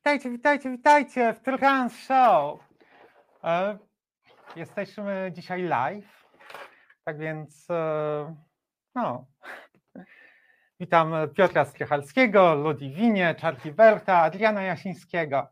[0.00, 2.60] Witajcie, witajcie, witajcie w Trans Show.
[3.44, 3.78] E,
[4.56, 6.26] jesteśmy dzisiaj live,
[7.04, 8.36] tak więc e,
[8.94, 9.26] no,
[10.80, 13.72] witam Piotra Strychalskiego, Ludwinie, Czarki
[14.22, 15.48] Adriana Jasińskiego.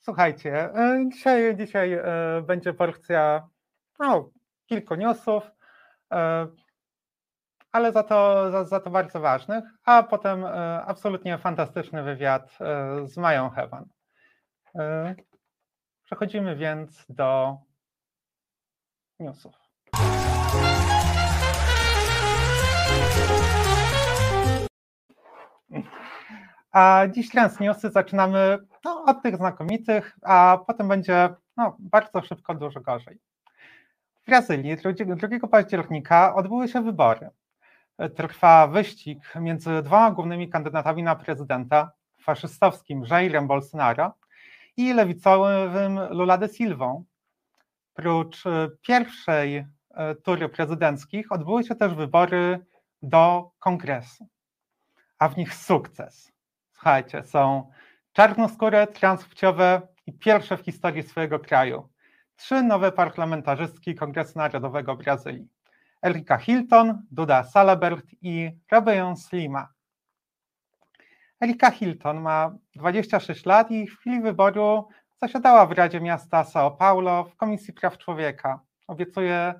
[0.00, 1.98] Słuchajcie, e, dzisiaj, dzisiaj
[2.42, 3.48] będzie porcja
[3.98, 4.30] no,
[4.66, 5.42] kilku newsów,
[7.72, 13.06] ale za to, za, za to bardzo ważnych, a potem e, absolutnie fantastyczny wywiad e,
[13.08, 13.84] z Mają Hewan.
[14.74, 15.14] E,
[16.10, 17.58] Przechodzimy więc do
[19.20, 19.54] newsów.
[26.72, 32.54] A dziś trans newsy zaczynamy no, od tych znakomitych, a potem będzie no, bardzo szybko,
[32.54, 33.18] dużo gorzej.
[34.22, 37.30] W Brazylii 2 października odbyły się wybory.
[38.16, 44.14] Trwa wyścig między dwoma głównymi kandydatami na prezydenta, faszystowskim Jairem Bolsonaro
[44.76, 47.04] i lewicowym Lula de Silvą.
[47.94, 48.44] Prócz
[48.82, 49.66] pierwszej
[50.24, 52.66] tury prezydenckich odbyły się też wybory
[53.02, 54.28] do kongresu,
[55.18, 56.32] a w nich sukces.
[56.72, 57.70] Słuchajcie, są
[58.12, 61.88] czarnoskóre, transpłciowe i pierwsze w historii swojego kraju.
[62.36, 65.48] Trzy nowe parlamentarzystki Kongresu Narodowego Brazylii.
[66.02, 69.68] Erika Hilton, Duda Salabert i Robeją Slima.
[71.40, 74.88] Erika Hilton ma 26 lat i w chwili wyboru
[75.22, 78.60] zasiadała w Radzie Miasta São Paulo w Komisji Praw Człowieka.
[78.86, 79.54] Obiecuje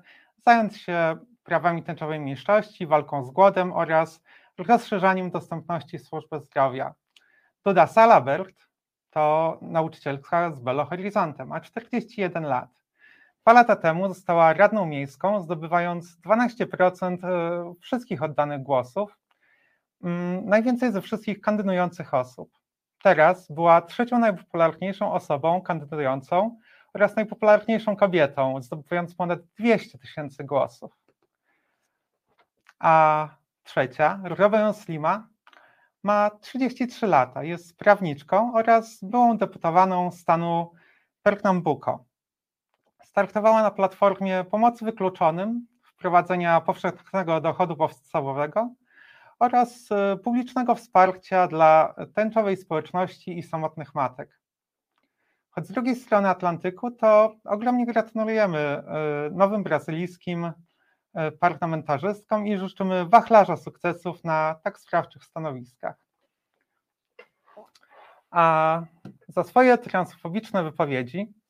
[0.45, 4.21] zająć się prawami tęczowej mniejszości, walką z głodem oraz
[4.57, 6.93] rozszerzaniem dostępności służby zdrowia.
[7.65, 8.67] Duda Salabert
[9.09, 12.80] to nauczycielka z Belo Horizonte, ma 41 lat.
[13.45, 19.17] Dwa lata temu została radną miejską, zdobywając 12% wszystkich oddanych głosów,
[20.43, 22.57] najwięcej ze wszystkich kandydujących osób.
[23.03, 26.59] Teraz była trzecią najpopularniejszą osobą kandydującą
[26.93, 30.91] oraz najpopularniejszą kobietą, zdobywając ponad 200 tysięcy głosów.
[32.79, 33.27] A
[33.63, 35.27] trzecia, Robeją Slima,
[36.03, 40.71] ma 33 lata, jest prawniczką oraz byłą deputowaną stanu
[41.23, 42.10] Pernambuco.
[43.11, 48.69] Startowała na platformie pomocy wykluczonym, wprowadzenia powszechnego dochodu podstawowego
[49.39, 49.89] oraz
[50.23, 54.39] publicznego wsparcia dla tęczowej społeczności i samotnych matek.
[55.49, 58.83] Choć z drugiej strony Atlantyku, to ogromnie gratulujemy
[59.31, 60.51] nowym brazylijskim
[61.39, 65.95] parlamentarzystkom i życzymy wachlarza sukcesów na tak sprawczych stanowiskach.
[68.29, 68.81] A
[69.27, 71.40] za swoje transfobiczne wypowiedzi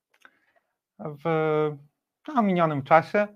[1.05, 1.23] w
[2.27, 3.27] no, minionym czasie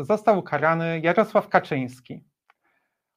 [0.00, 2.24] został ukarany Jarosław Kaczyński.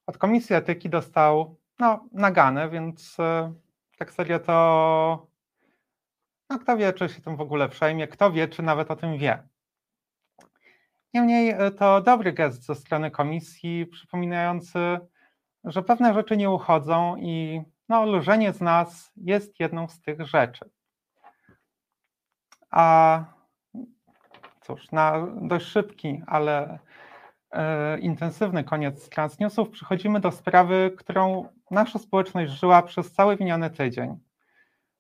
[0.07, 3.17] Od Komisji Etyki dostał no, naganę, więc
[3.97, 5.27] tak serio to
[6.49, 9.17] no, kto wie, czy się tym w ogóle przejmie, kto wie, czy nawet o tym
[9.17, 9.43] wie.
[11.13, 14.99] Niemniej to dobry gest ze strony komisji, przypominający,
[15.63, 20.69] że pewne rzeczy nie uchodzą i no, lżenie z nas jest jedną z tych rzeczy.
[22.69, 23.23] A
[24.61, 26.79] cóż, na dość szybki, ale
[27.51, 34.17] e, intensywny koniec Transnewsów przechodzimy do sprawy, którą nasza społeczność żyła przez cały miniony tydzień.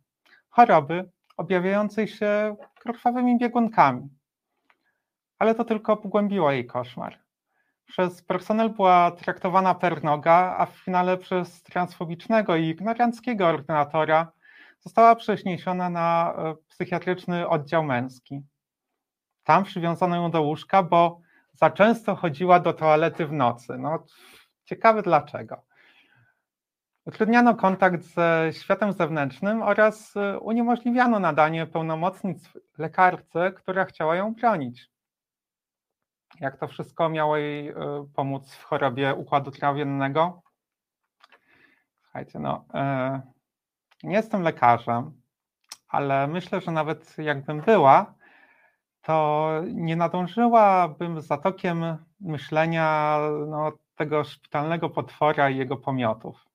[0.48, 4.08] choroby objawiającej się krwawymi biegunkami.
[5.42, 7.18] Ale to tylko pogłębiło jej koszmar.
[7.86, 14.32] Przez personel była traktowana per noga, a w finale przez transfobicznego i ignoranckiego ordynatora
[14.80, 16.34] została przeniesiona na
[16.68, 18.42] psychiatryczny oddział męski.
[19.44, 21.20] Tam przywiązano ją do łóżka, bo
[21.52, 23.78] za często chodziła do toalety w nocy.
[23.78, 24.04] No,
[24.64, 25.62] ciekawe dlaczego.
[27.06, 34.91] Utrudniano kontakt ze światem zewnętrznym oraz uniemożliwiano nadanie pełnomocnictw lekarce, która chciała ją bronić.
[36.40, 37.74] Jak to wszystko miało jej
[38.14, 40.42] pomóc w chorobie układu trawiennego?
[42.02, 42.64] Słuchajcie, no,
[44.02, 45.22] nie jestem lekarzem,
[45.88, 48.14] ale myślę, że nawet jakbym była,
[49.02, 56.46] to nie nadążyłabym za tokiem myślenia no, tego szpitalnego potwora i jego pomiotów.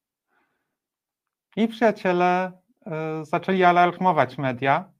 [1.55, 2.51] I przyjaciele
[3.21, 4.91] zaczęli alarmować media,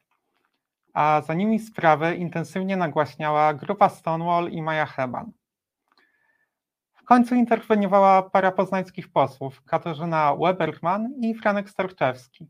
[0.97, 5.31] a za nimi sprawę intensywnie nagłaśniała grupa Stonewall i Maja Heban.
[6.93, 12.47] W końcu interweniowała para poznańskich posłów, Katarzyna Weberman i Franek Starczewski.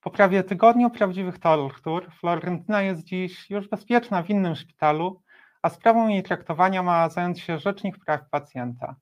[0.00, 5.22] Po prawie tygodniu prawdziwych tortur Florentyna jest dziś już bezpieczna w innym szpitalu,
[5.62, 8.96] a sprawą jej traktowania ma zająć się Rzecznik Praw Pacjenta.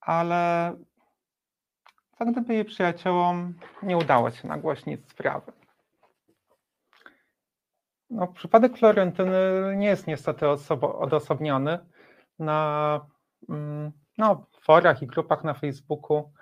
[0.00, 0.72] Ale
[2.18, 5.52] co gdyby jej przyjaciołom nie udało się nagłośnić sprawy?
[8.10, 9.40] No, przypadek Florentyny
[9.76, 10.46] nie jest niestety
[10.80, 11.78] odosobniony.
[12.38, 13.00] Na
[13.48, 16.32] mm, no, forach i grupach na Facebooku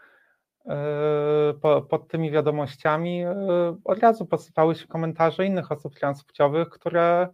[0.64, 0.74] yy,
[1.90, 7.28] pod tymi wiadomościami yy, od razu posypały się komentarze innych osób transpłciowych, które,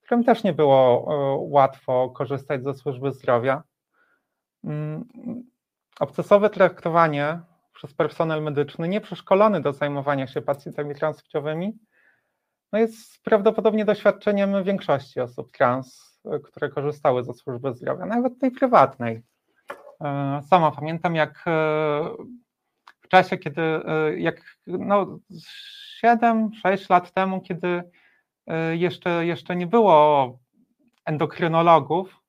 [0.00, 3.62] którym też nie było yy, łatwo korzystać ze służby zdrowia.
[4.64, 5.04] Mm,
[6.00, 7.40] obcesowe traktowanie
[7.74, 11.78] przez personel medyczny nieprzeszkolony do zajmowania się pacjentami transpłciowymi
[12.72, 19.22] no jest prawdopodobnie doświadczeniem większości osób trans, które korzystały ze służby zdrowia, nawet tej prywatnej.
[20.04, 21.50] E, sama pamiętam, jak e,
[23.00, 25.18] w czasie, kiedy, e, jak no,
[26.04, 27.82] 7-6 lat temu, kiedy
[28.72, 30.38] jeszcze, jeszcze nie było
[31.04, 32.20] endokrynologów,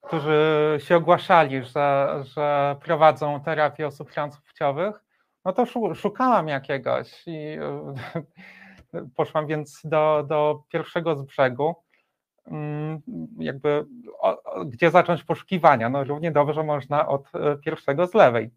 [0.00, 0.38] którzy
[0.78, 5.04] się ogłaszali, że, że prowadzą terapię osób transpłciowych,
[5.44, 7.58] no to szukałam jakiegoś i
[9.14, 11.74] poszłam więc do, do pierwszego z brzegu,
[12.46, 13.02] mm,
[13.38, 13.86] jakby
[14.18, 15.88] o, gdzie zacząć poszukiwania.
[15.88, 18.50] No równie dobrze można od e, pierwszego z lewej.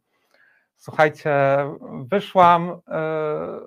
[0.75, 1.31] Słuchajcie,
[1.91, 3.59] wyszłam, e,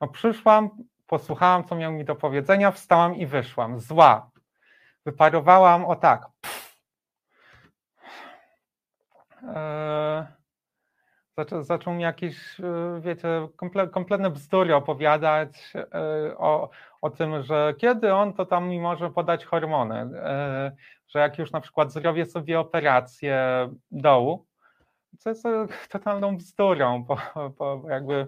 [0.00, 0.70] no przyszłam,
[1.06, 3.80] posłuchałam, co miał mi do powiedzenia, wstałam i wyszłam.
[3.80, 4.30] Zła.
[5.06, 6.26] Wyparowałam o tak.
[9.42, 10.39] Eee,
[11.40, 16.70] zaczął, zaczął mi jakieś, e, wiecie, komple, kompletne bzdury opowiadać e, o,
[17.00, 20.72] o tym, że kiedy on to tam mi może podać hormony, e,
[21.08, 23.38] że jak już na przykład zrobię sobie operację
[23.90, 24.46] dołu,
[25.18, 25.44] co jest
[25.88, 27.16] totalną bzdurą, bo,
[27.58, 28.26] bo jakby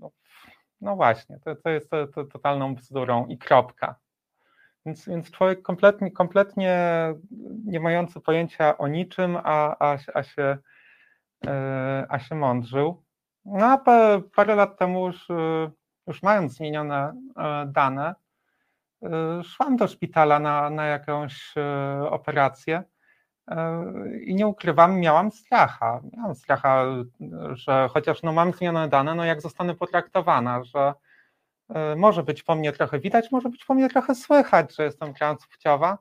[0.00, 0.10] no,
[0.80, 3.94] no właśnie, to, to jest to, to totalną bzdurą i kropka.
[4.86, 6.78] Więc, więc człowiek kompletnie, kompletnie
[7.64, 10.58] nie mający pojęcia o niczym, a, a, a się
[12.08, 13.04] a się mądrzył.
[13.44, 13.78] No a
[14.34, 15.70] parę lat temu już, e,
[16.06, 18.14] już mając zmienione e, dane,
[19.44, 21.54] szłam do szpitala na, na jakąś
[22.10, 22.82] operację
[24.20, 26.00] i nie ukrywam, miałam stracha.
[26.12, 26.84] Miałam stracha,
[27.52, 30.94] że chociaż no mam zmienione dane, no jak zostanę potraktowana, że
[31.96, 35.98] może być po mnie trochę widać, może być po mnie trochę słychać, że jestem transpłciowa,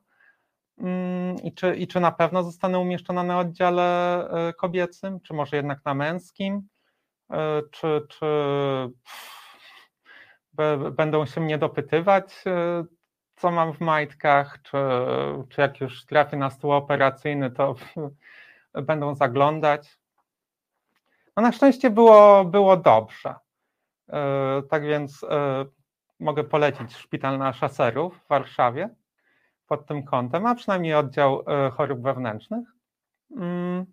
[1.43, 3.83] I czy, I czy na pewno zostanę umieszczona na oddziale
[4.29, 6.67] e, kobiecym, czy może jednak na męskim?
[7.31, 8.25] E, czy, czy
[10.91, 12.83] będą się mnie dopytywać, e,
[13.35, 14.77] co mam w majtkach, czy,
[15.49, 17.75] czy jak już trafię na stół operacyjny, to
[18.73, 19.99] będą zaglądać?
[21.37, 23.35] No na szczęście było, było dobrze.
[24.69, 25.25] Tak więc
[26.19, 28.89] mogę polecić szpital na szaserów w Warszawie
[29.67, 32.67] pod tym kątem, a przynajmniej oddział e, chorób wewnętrznych.
[33.35, 33.85] Mm.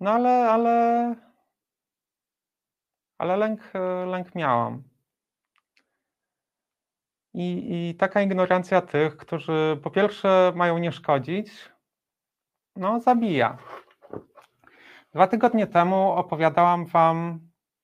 [0.00, 1.14] No ale, ale,
[3.18, 4.82] ale lęk, e, lęk miałam.
[7.34, 11.70] I, I taka ignorancja tych, którzy po pierwsze mają nie szkodzić,
[12.76, 13.58] no zabija.
[15.14, 17.40] Dwa tygodnie temu opowiadałam Wam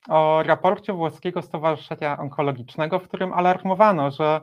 [0.08, 4.40] o raporcie Włoskiego Stowarzyszenia Onkologicznego, w którym alarmowano, że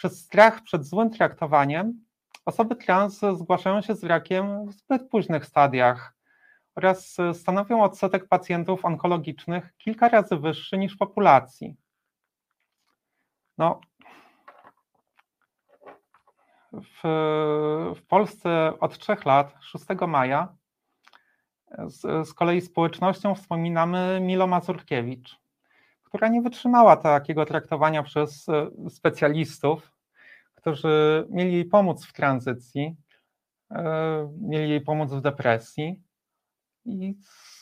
[0.00, 2.04] przez strach przed złym traktowaniem
[2.44, 6.14] osoby trans zgłaszają się z rakiem w zbyt późnych stadiach
[6.74, 11.76] oraz stanowią odsetek pacjentów onkologicznych kilka razy wyższy niż populacji.
[13.58, 13.80] No,
[16.72, 17.00] w,
[17.96, 20.56] w Polsce od trzech lat, 6 maja,
[21.86, 25.40] z, z kolei społecznością wspominamy Milo Mazurkiewicz
[26.10, 29.92] która nie wytrzymała takiego traktowania przez e, specjalistów,
[30.54, 32.96] którzy mieli jej pomóc w tranzycji,
[33.70, 36.02] e, mieli jej pomóc w depresji
[36.84, 37.14] i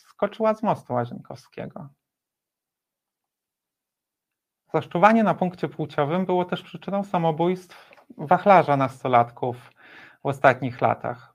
[0.08, 1.88] skoczyła z mostu łazienkowskiego.
[4.74, 9.56] Zaszczuwanie na punkcie płciowym było też przyczyną samobójstw wachlarza nastolatków
[10.22, 11.34] w ostatnich latach.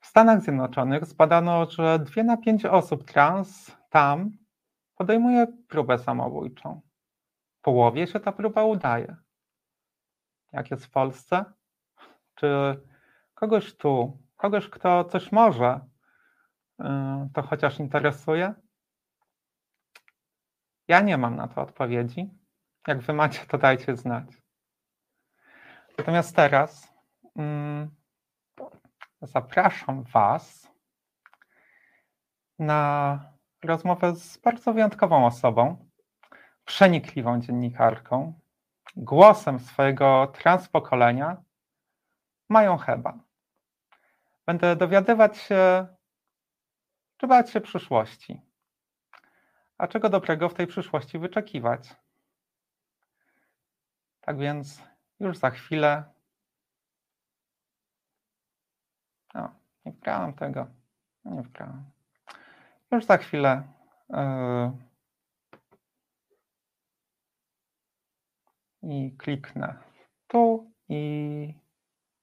[0.00, 4.45] W Stanach Zjednoczonych zbadano, że 2 na 5 osób trans tam
[4.96, 6.80] podejmuje próbę samobójczą.
[7.62, 9.16] Połowie się ta próba udaje.
[10.52, 11.44] Jak jest w Polsce?
[12.34, 12.48] Czy
[13.34, 15.80] kogoś tu, kogoś, kto coś może,
[16.80, 16.84] y,
[17.34, 18.54] to chociaż interesuje?
[20.88, 22.30] Ja nie mam na to odpowiedzi.
[22.86, 24.42] Jak wy macie, to dajcie znać.
[25.98, 26.94] Natomiast teraz
[27.36, 27.90] mm,
[29.22, 30.72] zapraszam Was
[32.58, 33.20] na
[33.66, 35.76] rozmowę z bardzo wyjątkową osobą,
[36.64, 38.32] przenikliwą dziennikarką,
[38.96, 41.36] głosem swojego transpokolenia,
[42.48, 43.18] Mają Heba.
[44.46, 45.86] Będę dowiadywać się,
[47.16, 48.40] czy bać się przyszłości,
[49.78, 51.96] a czego dobrego w tej przyszłości wyczekiwać.
[54.20, 54.82] Tak więc
[55.20, 56.04] już za chwilę.
[59.34, 59.48] O,
[59.84, 60.66] nie wgrałem tego.
[61.24, 61.95] Nie wgrałem.
[62.92, 63.62] Już za chwilę.
[64.10, 64.72] Yy,
[68.82, 69.74] I kliknę
[70.26, 71.54] tu i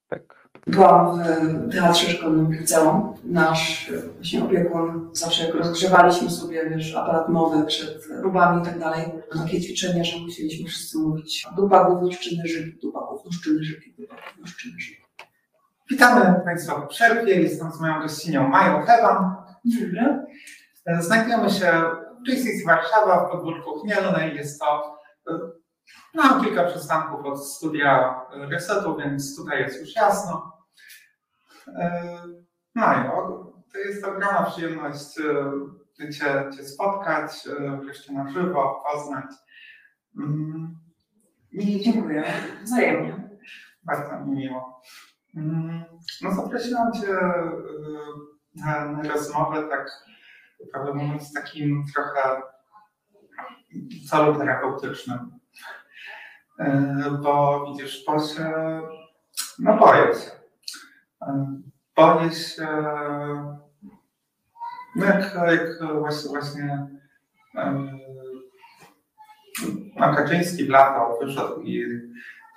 [0.07, 0.49] pyk.
[0.67, 3.13] Byłam w teatrze szkolnym w liceum.
[3.23, 9.05] Nasz właśnie opiekun zawsze jak rozgrzewaliśmy sobie, wiesz, aparat mowy przed próbami i tak dalej,
[9.33, 15.03] takie ćwiczenia, że musieliśmy wszyscy mówić dupa głównoszczyny żyk, dupa głównoszczyny żyk, dupa głównoszczyny żyk.
[15.89, 17.41] Witamy Państwa w przerwie.
[17.41, 19.42] Jestem z moją gościnią Mają Hewan.
[19.65, 20.25] Dobry.
[20.99, 21.83] Znajdujemy się
[22.25, 24.35] w JCC Warszawa w podwórku Chmielnej.
[24.35, 24.99] Jest to
[26.13, 30.57] no, kilka przystanków od studia Resetu, więc tutaj jest już jasno.
[32.75, 35.15] Majo, to jest ogromna przyjemność
[35.97, 37.31] Cię, cię spotkać,
[37.83, 39.25] wreszcie na żywo, poznać.
[40.17, 40.75] Mm.
[41.51, 42.23] I dziękuję.
[42.63, 43.29] Wzajemnie.
[43.83, 44.81] Bardzo mi miło.
[45.35, 45.83] Mm.
[46.21, 47.17] No zaprosiłam Cię
[48.55, 49.91] na rozmowę tak,
[50.71, 52.41] prawdę mówiąc, takim trochę
[54.09, 55.39] celu terapeutycznym.
[57.21, 58.51] Bo widzisz, bo się,
[59.59, 60.31] no boję się.
[61.95, 62.67] Boję się,
[64.95, 66.87] no jak, jak właśnie, właśnie
[69.95, 71.85] no Kaczyński wlatał, wyszedł i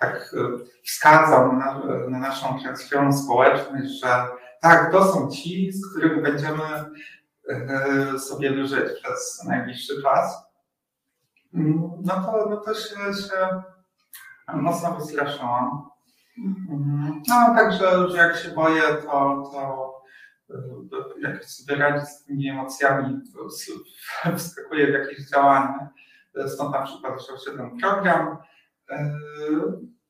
[0.01, 0.35] tak
[0.85, 4.27] wskazał na, na naszą transferową społeczność, że
[4.69, 6.65] tak, to są ci, z którymi będziemy
[8.19, 10.47] sobie żyć przez najbliższy czas.
[11.53, 13.63] No to, no to się, się
[14.55, 15.91] mocno wystraszyłam.
[17.29, 19.43] No także, że jak się boję, to,
[20.91, 23.49] to jak sobie radzić z tymi emocjami, to
[24.37, 25.89] wskakuję w jakieś działania.
[26.47, 28.37] Stąd na przykład zaczął się ten program.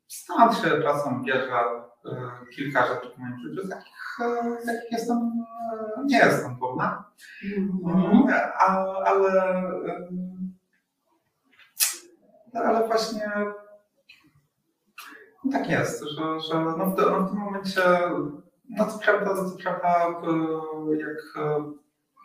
[0.06, 1.60] Stąd się czasem bierze
[2.56, 3.94] kilka rzeczy w moim życiu, z jakich,
[4.64, 5.44] z jakich jestem,
[6.04, 7.04] nie jestem dumna.
[7.86, 8.26] Mm,
[8.58, 9.62] ale,
[12.54, 13.30] ale właśnie
[15.44, 17.82] no tak jest, że, że no w, no w tym momencie,
[18.68, 20.20] no co prawda, no co prawda
[20.98, 21.16] jak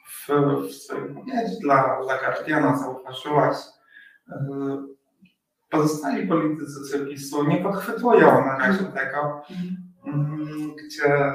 [0.07, 0.27] w,
[0.67, 3.57] w swojej wypowiedzi dla, dla Guardiana zauważyłaś,
[5.71, 9.41] pozostali politycy PiSu nie podchwytują na razie tego,
[10.05, 11.33] mm, gdzie,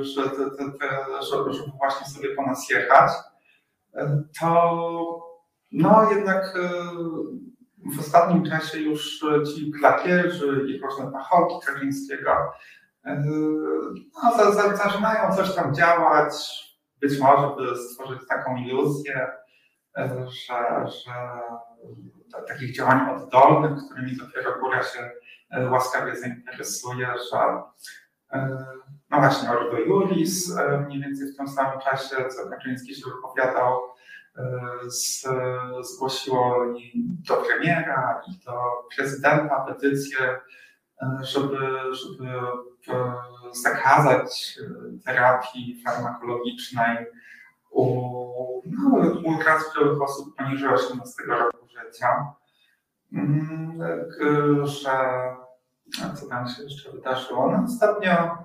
[0.00, 0.96] że, te,
[1.30, 3.12] żeby, właśnie sobie po nas jechać,
[4.40, 5.24] to
[5.72, 6.58] no jednak
[7.96, 9.24] w ostatnim czasie już
[9.54, 12.30] ci klakierzy i różne pachołki Kaczyńskiego
[14.14, 16.34] no, zaczynają coś tam działać,
[17.00, 19.26] być może by stworzyć taką iluzję,
[19.96, 21.12] że, że
[22.48, 25.10] takich działań oddolnych, którymi dopiero góra się
[25.70, 27.62] łaskawie zainteresuje, że
[29.10, 33.80] no właśnie Ordo Juris mniej więcej w tym samym czasie, co Kaczyński się wypowiadał,
[35.80, 36.92] zgłosiło i
[37.28, 38.52] do premiera, i do
[38.96, 40.40] prezydenta petycję,
[41.20, 41.58] żeby,
[41.92, 42.30] żeby
[43.52, 44.58] zakazać
[45.04, 47.06] terapii farmakologicznej
[47.70, 47.84] u,
[48.66, 52.34] no, u osób poniżej 18 roku życia.
[53.12, 53.78] Mm,
[54.64, 54.96] że
[56.14, 57.50] co tam się jeszcze wydarzyło?
[57.50, 58.38] No ostatnio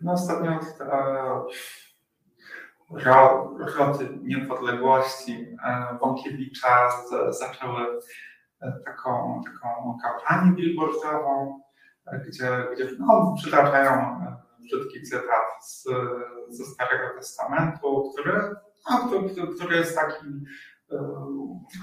[0.00, 0.60] no ostatnio
[3.78, 6.90] roty niepodległości e, Bąkiewicza
[7.28, 8.00] zaczęły
[8.60, 11.60] e, taką, taką kampanię billboardową,
[12.06, 14.20] e, gdzie, gdzie no, przytaczają
[14.58, 15.84] brzydki cytat z,
[16.48, 18.56] ze Starego Testamentu, który,
[18.90, 20.26] no, który, który jest taki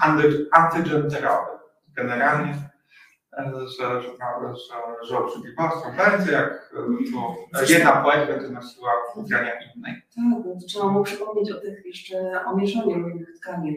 [0.00, 1.50] anty, antygenderowy.
[1.96, 2.54] Generalnie
[3.38, 6.70] że, że, że, że obrzydliwością będzie, jak
[7.12, 10.02] tu jedna płeć będzie nosiła ubrania innej.
[10.16, 13.74] Tak, trzeba mu przypomnieć o tych jeszcze, o mieszaniu różnych tkanin.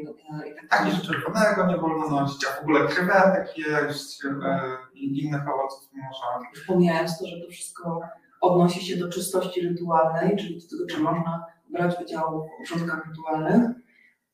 [0.69, 4.61] Tak, jeszcze czerwonego nie wolno nosić, a w ogóle krewetek jeść e,
[4.93, 6.49] i innych owoców można.
[6.55, 8.01] Już pomijając to, że to wszystko
[8.41, 13.71] odnosi się do czystości rytualnej, czyli do tego, czy można brać udział w obrządkach rytualnych,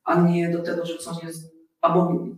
[0.06, 2.36] a nie do tego, że coś jest abomin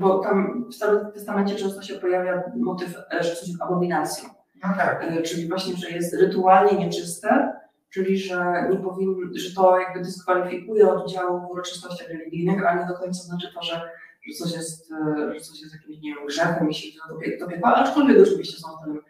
[0.00, 4.28] bo tam w Starym Testamencie często się pojawia motyw, e, że coś jest abominacją.
[4.62, 5.04] No tak.
[5.04, 7.52] E, czyli właśnie, że jest rytualnie nieczyste,
[7.90, 12.88] czyli że nie powinien, że to jakby dyskwalifikuje od udziału w uroczystościach religijnych, ale nie
[12.88, 13.80] do końca znaczy to, że,
[14.26, 14.88] że coś jest,
[15.34, 18.68] że coś jest jakimś, nie wiem, grzechem i się to do piekła, aczkolwiek oczywiście są
[18.76, 19.00] w tym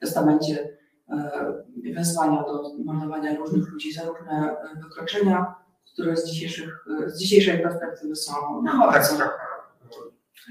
[0.00, 0.68] testamencie
[1.94, 5.54] wezwania do mordowania różnych ludzi za różne wykroczenia,
[5.94, 9.30] które z, dzisiejszych, z dzisiejszej perspektywy są no, tak, trochę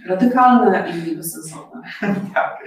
[0.07, 1.81] radykalne i bezsensowne.
[2.35, 2.63] tak.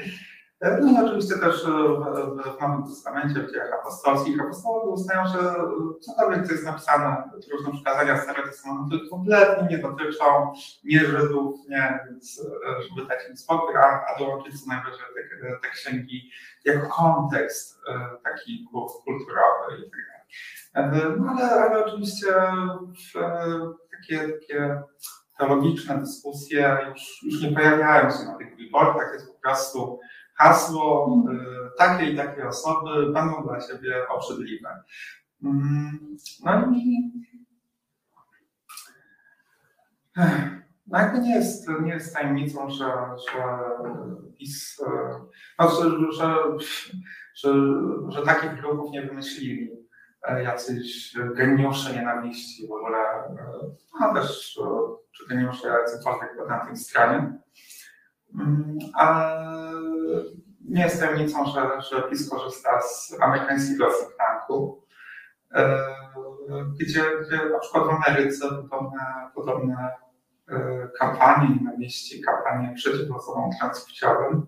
[0.61, 5.54] No i oczywiście też w, w Nowym Testamencie, w dziejach apostolskich, apostołowie uznają, że
[6.00, 10.52] cokolwiek, co jest napisane, różne przykazania Starego Testamentu kompletnie nie dotyczą
[10.85, 12.42] nie Żydów, nie, więc
[12.88, 15.06] żeby dać im spokój, a, a dołączyć co najwyżej
[15.42, 16.30] te, te księgi
[16.64, 17.80] jako kontekst
[18.25, 18.68] taki
[19.04, 20.15] kulturowy i tak dalej.
[21.18, 22.26] No ale, ale oczywiście
[23.90, 24.83] takie, takie
[25.38, 30.00] teologiczne dyskusje już, już nie pojawiają się na tych billboardach, jest po prostu
[30.35, 34.83] hasło y, takiej i takiej osoby będą dla Ciebie obrzydliwe.
[35.42, 37.12] Mm, no i
[40.87, 42.85] no jakby nie jest, nie jest tajemnicą, że,
[43.33, 43.42] że
[44.38, 44.83] PiS,
[45.59, 46.37] no, że, że,
[47.35, 47.54] że,
[48.09, 49.76] że takich ruchów nie wymyślili e,
[50.45, 52.99] jacyś geniusze nienawiści w ogóle,
[54.00, 54.59] no też
[55.12, 57.38] czy geniusze jacykolwiek po tamtej stronie.
[58.40, 59.33] Mm, a
[60.68, 64.11] nie jest tajemnicą, że, że PiS korzysta z amerykańskiego think
[65.54, 65.78] e,
[66.80, 69.95] gdzie, gdzie na przykład w Ameryce podobne, podobne
[70.49, 74.47] e, kampanie nienawiści, kampanie przeciw osobom transpłciowym e,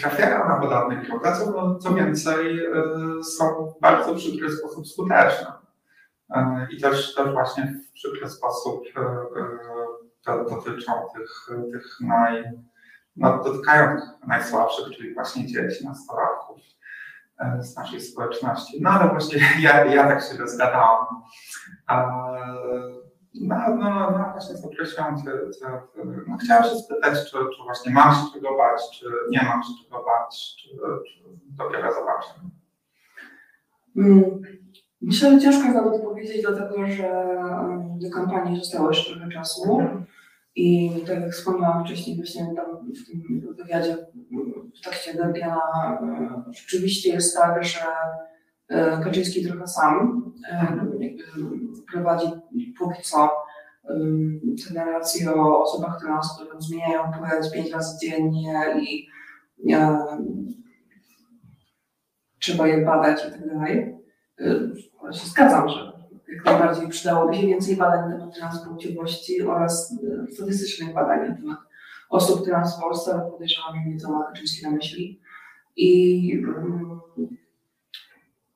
[0.00, 2.60] trafiają na podobny grup, co, co więcej
[3.22, 5.52] są w bardzo przykry sposób skuteczne.
[6.70, 8.84] I też, też właśnie w przykry sposób
[10.26, 12.44] dotyczą tych, tych naj,
[13.16, 13.96] no, dotykają
[14.26, 16.58] najsłabszych, czyli właśnie dzieci, nastolatków
[17.60, 18.82] z naszej społeczności.
[18.82, 21.06] No ale właśnie ja, ja tak się rozgadałam.
[23.40, 25.66] No, no, no właśnie zaprosiłam cię, cię,
[26.28, 29.68] no chciałam się spytać, czy, czy właśnie mam się czego bać, czy nie mam się
[29.84, 31.22] czego bać, czy, czy
[31.56, 32.50] dopiero zobaczymy.
[33.96, 34.42] Mm.
[35.00, 37.36] Myślę, że ciężko jest nawet powiedzieć, dlatego że
[38.00, 39.80] do kampanii zostało jeszcze trochę czasu.
[40.56, 43.96] I tak jak wspomniałam wcześniej, właśnie tam w tym wywiadzie
[44.76, 47.78] w trakcie Guardiana, e, rzeczywiście jest tak, że
[49.04, 50.86] Kaczyński trochę sam e,
[51.92, 52.26] prowadzi
[52.78, 53.30] póki co
[54.68, 59.06] te narracje o osobach trans, które zmieniają płeć pięć razy dziennie i
[62.38, 63.94] trzeba je badać i tak dalej.
[65.04, 65.92] Ja się zgadzam, że
[66.28, 69.98] jak najbardziej przydałoby się więcej badań na temat transpłciowości oraz
[70.28, 71.58] e, statystycznych badań na temat
[72.10, 75.20] osób trans w Polsce, ale podejrzewam, że nie to ma Kaczyński na myśli.
[75.76, 76.93] I um,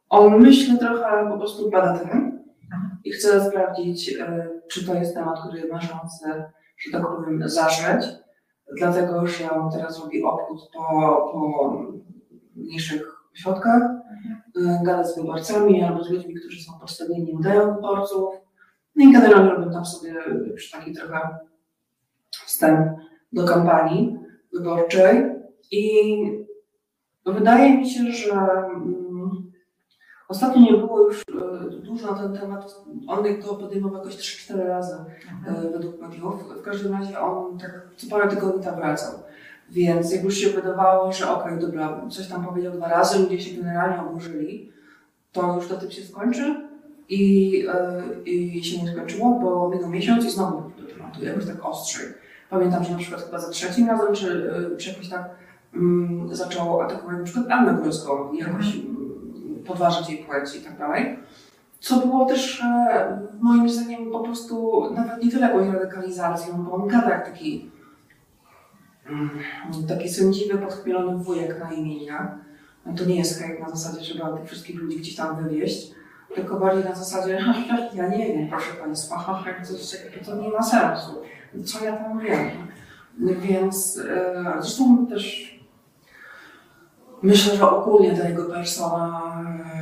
[0.08, 2.00] on myślę trochę po prostu bada
[3.04, 8.06] i chce sprawdzić, e, czy to jest temat, który ma szansę, że tak powiem, zażreć,
[8.78, 10.82] dlatego że on teraz robi obchód po,
[11.32, 11.72] po
[12.56, 13.02] mniejszych
[13.34, 13.82] ośrodkach,
[14.58, 18.34] Y, gada z wyborcami albo z ludźmi, którzy są postawieni, udają wyborców.
[18.96, 20.14] No i generalnie robią tam sobie
[20.46, 21.38] już taki trochę
[22.46, 22.98] wstęp
[23.32, 24.18] do kampanii
[24.52, 25.24] wyborczej.
[25.70, 26.22] I
[27.26, 29.07] wydaje mi się, że um,
[30.28, 32.74] ostatnio nie było już y, dużo na ten temat.
[33.06, 34.96] On to podejmował jakoś 3-4 razy
[35.30, 35.72] mhm.
[35.72, 36.58] według mediów.
[36.58, 39.14] W każdym razie on tak co parę tygodni tam wracał.
[39.70, 43.40] Więc jak już się wydawało, że okej, okay, dobra, coś tam powiedział dwa razy, ludzie
[43.40, 44.72] się generalnie oburzyli,
[45.32, 46.68] to już to tym się skończy
[47.08, 51.66] i, yy, i się nie skończyło, bo minął miesiąc i znowu do tematu, jakoś tak
[51.66, 52.06] ostrzej.
[52.50, 55.30] Pamiętam, że na przykład chyba za trzecim razem, czy, czy jakoś tak
[55.72, 58.76] yy, zaczął atakować na przykład Annę Królewską i jakoś
[59.68, 61.18] podważać jej płeć i tak dalej.
[61.80, 66.88] Co było też e, moim zdaniem po prostu nawet nie tyle było radykalizacją, bo on
[66.88, 67.70] gada jak taki
[69.10, 69.30] Mm,
[69.88, 72.38] taki sędziwy, podchmielony wujek na imienia.
[72.86, 75.90] No to nie jest hejt na zasadzie, żeby tych wszystkich ludzi gdzieś tam wywieźć,
[76.34, 77.44] tylko bardziej na zasadzie,
[77.94, 81.22] ja nie wiem, proszę Państwa, coś to nie ma sensu.
[81.64, 82.50] Co ja tam wiem?
[83.18, 85.57] Więc e, zresztą też
[87.22, 89.22] myślę, że ogólnie ta jego persona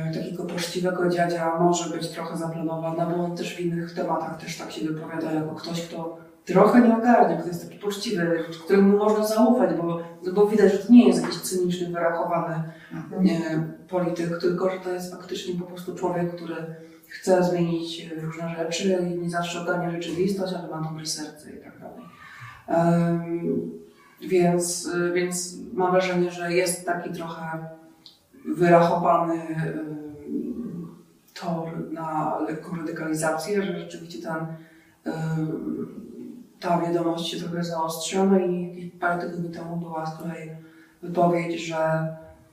[0.09, 4.57] e, takiego poczciwego dziadzia może być trochę zaplanowana, bo on też w innych tematach też
[4.57, 9.27] tak się wypowiada jako ktoś, kto trochę nie ogarnia, to jest taki poczciwy, któremu można
[9.27, 13.23] zaufać, bo, no bo widać, że to nie jest jakiś cyniczny, wyrachowany mhm.
[13.23, 16.55] nie, polityk, tylko że to jest faktycznie po prostu człowiek, który
[17.07, 21.73] chce zmienić różne rzeczy i nie zawsze ogarnia rzeczywistość, ale ma dobre serce i tak
[21.79, 22.03] dalej.
[22.67, 23.86] Um,
[24.21, 27.69] więc, więc mam wrażenie, że jest taki trochę
[28.45, 29.39] wyrachowany
[31.33, 34.45] tor na lekką radykalizację, że rzeczywiście ten,
[36.59, 38.25] ta wiadomość się trochę zaostrza.
[38.25, 40.49] No i parę tygodni temu była z kolei
[41.01, 42.07] wypowiedź, że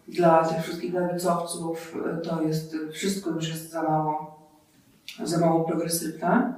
[0.09, 4.41] dla tych wszystkich lewicowców to jest wszystko już jest za mało,
[5.25, 6.55] za mało progresywne.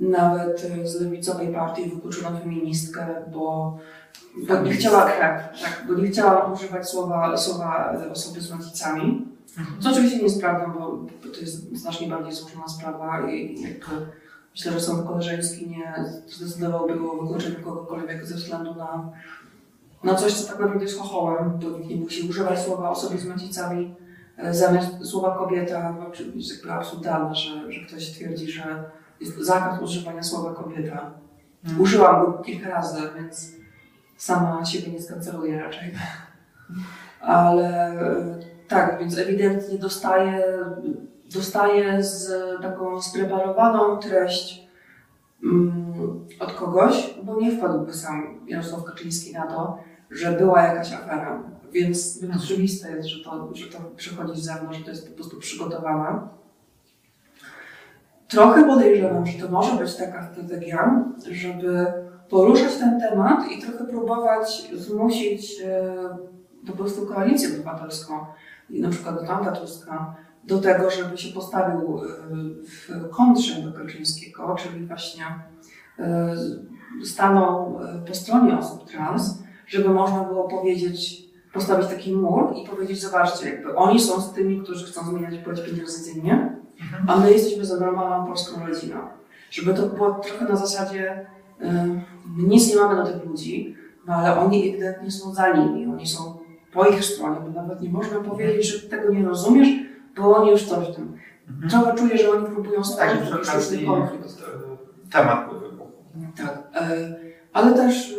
[0.00, 3.78] Nawet z lewicowej partii wykluczono feministkę, bo,
[4.48, 5.18] bo nie chciała, tak,
[5.62, 9.26] tak, bo nie chciała używać słowa, słowa osoby z rodzicami.
[9.58, 9.82] Mhm.
[9.82, 14.06] Co oczywiście nie jest prawdą, bo, to jest znacznie bardziej złożona sprawa i jakby
[14.54, 15.94] myślę, że sąd koleżeński nie
[16.26, 19.12] zdecydowałby o wykluczeniu kogokolwiek ze względu na,
[20.04, 23.26] na coś, co tak naprawdę jest chochołem, bo nikt nie musi używać słowa osoby z
[23.26, 23.94] rodzicami
[24.36, 25.94] e, zamiast słowa kobieta.
[26.34, 31.10] Jest jakby absurdalne, że, że ktoś twierdzi, że jest zakaz używania słowa kobieta.
[31.64, 31.82] Mhm.
[31.82, 33.52] Użyłam go kilka razy, więc
[34.16, 35.94] sama siebie nie skanceluję raczej.
[37.20, 37.96] Ale
[38.68, 40.42] tak, więc ewidentnie dostaję,
[41.34, 44.68] dostaję z taką spreparowaną treść
[45.42, 49.78] mm, od kogoś, bo nie wpadłby sam Jarosław Kaczyński na to,
[50.10, 51.42] że była jakaś afera.
[51.72, 55.14] Więc, więc oczywiste jest, że to, że to przychodzi z zewnątrz, że to jest po
[55.14, 56.28] prostu przygotowane.
[58.28, 61.86] Trochę podejrzewam, że to może być taka strategia, żeby
[62.30, 65.94] poruszać ten temat i trochę próbować zmusić e,
[66.66, 68.26] po prostu koalicję obywatelską,
[68.70, 72.06] na przykład Donalda Tuska, do tego, żeby się postawił e,
[72.64, 75.24] w kontrze do Kaczyńskiego, czyli właśnie
[75.98, 76.36] e,
[77.04, 83.50] stanął po stronie osób trans, żeby można było powiedzieć, postawić taki mur i powiedzieć, zobaczcie,
[83.50, 86.56] jakby oni są z tymi, którzy chcą zmieniać płeć pieniężnie,
[87.06, 88.96] a my jesteśmy za normalną polską rodziną.
[89.50, 91.26] Żeby to było trochę na zasadzie,
[92.36, 96.06] my nic nie mamy do tych ludzi, no ale oni ewidentnie są za nimi, oni
[96.06, 96.38] są
[96.72, 99.68] po ich stronie, bo nawet nie można powiedzieć, że tego nie rozumiesz,
[100.16, 101.12] bo oni już coś tam.
[101.48, 101.70] Mhm.
[101.70, 104.42] Trochę czuję, że oni próbują stworzyć tak, jakiś sztuczny konflikt.
[105.12, 105.50] Temat
[106.36, 106.68] Tak.
[106.74, 107.14] E,
[107.52, 108.14] ale też,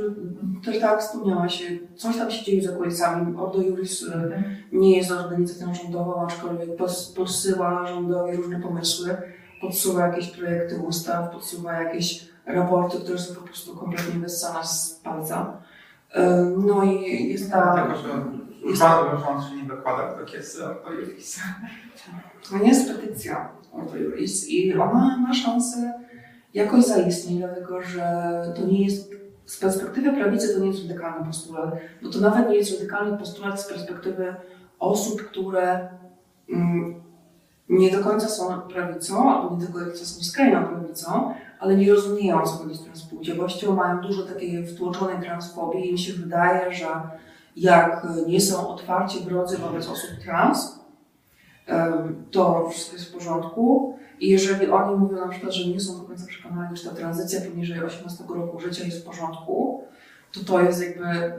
[0.65, 1.63] też tak wspomniałaś,
[1.95, 3.37] coś tam się dzieje za kulisami.
[3.37, 4.43] Ordo Juris e, mhm.
[4.71, 6.69] nie jest organizacją rządową, aczkolwiek
[7.15, 9.17] podsyła rządowi różne pomysły,
[9.61, 15.57] podsuwa jakieś projekty ustaw, podsuwa jakieś raporty, które są po prostu kompletnie wyssane z palca.
[16.57, 17.73] No i jest ta...
[17.73, 21.39] Dlatego, że rząd się nie dokłada do kiesy Ordo Juris.
[22.49, 25.93] To nie jest petycja Ordo Juris i ona ma szansę
[26.53, 28.03] jakoś zaistnieć, dlatego że
[28.55, 32.55] to nie jest z perspektywy prawicy to nie jest radykalny postulat, bo to nawet nie
[32.55, 34.35] jest radykalny postulat z perspektywy
[34.79, 35.89] osób, które
[36.49, 37.01] mm,
[37.69, 42.51] nie do końca są prawicą, nie do końca są skrajną prawicą, ale nie rozumieją, co
[42.51, 46.87] chodzi z transpłciowością, mają dużo takiej wtłoczonej transfobii i im się wydaje, że
[47.55, 50.79] jak nie są otwarcie wrodzy wobec osób trans,
[52.31, 53.97] to wszystko jest w porządku.
[54.19, 57.41] I jeżeli oni mówią na przykład, że nie są do końca przekonani, że ta tranzycja
[57.41, 59.83] poniżej 18 roku życia jest w porządku,
[60.31, 61.33] to to jest jakby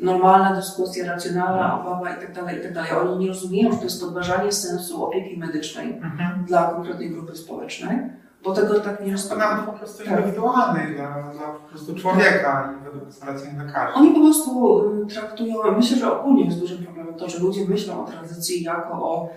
[0.00, 2.74] normalna dyskusja, racjonalna obawa itd., tak itd.
[2.74, 6.44] Tak oni nie rozumieją, że to jest podważanie sensu opieki medycznej mhm.
[6.44, 7.98] dla konkretnej grupy społecznej,
[8.44, 9.40] bo tego tak nie rozumieją.
[9.40, 10.18] To nawet po prostu tak.
[10.18, 13.94] indywidualnej dla, dla po prostu człowieka i według zaleceń lekarzy.
[13.94, 18.04] Oni po prostu y, traktują, myślę, że ogólnie jest dużym problemem to, że ludzie myślą
[18.04, 19.28] o tranzycji jako o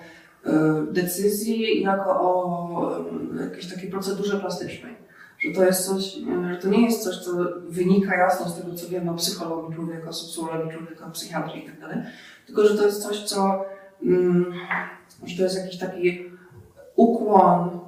[0.46, 3.00] E, decyzji jako o
[3.40, 5.03] e, jakiejś takiej procedurze plastycznej.
[5.44, 7.32] Że to jest coś, e, że to nie jest coś, co
[7.68, 12.04] wynika jasno z tego, co wiemy o psychologii człowieka, socjologii człowieka, psychiatrii itd., tak
[12.46, 13.66] tylko że to jest coś, co,
[14.04, 14.54] mm,
[15.26, 16.26] że to jest jakiś taki
[16.96, 17.80] ukłon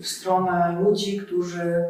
[0.00, 1.84] w stronę ludzi, którzy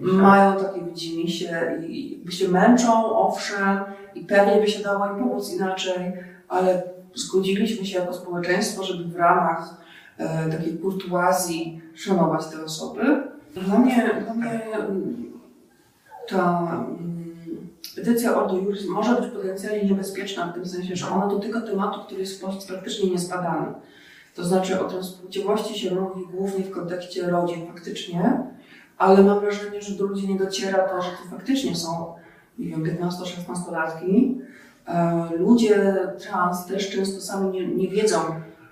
[0.00, 3.78] mają takie widzimisię i by się męczą, owszem,
[4.14, 6.12] i pewnie by się dało im pomóc inaczej,
[6.48, 6.82] ale
[7.14, 9.74] zgodziliśmy się jako społeczeństwo, żeby w ramach
[10.18, 13.33] e, takiej kurtuazji szanować te osoby.
[13.54, 15.32] Dla mnie, dla mnie mm,
[16.28, 17.34] ta mm,
[17.96, 22.20] petycja Ordo Juris może być potencjalnie niebezpieczna w tym sensie, że ona dotyka tematu, który
[22.20, 23.66] jest w Polsce praktycznie niezbadany.
[24.34, 28.38] To znaczy o transpłciowości się mówi głównie w kontekście rodzin faktycznie,
[28.98, 32.14] ale mam wrażenie, że do ludzi nie dociera to, że to faktycznie są,
[32.58, 34.40] nie wiem, 15-16 latki,
[34.86, 38.18] E, ludzie trans też często sami nie, nie wiedzą,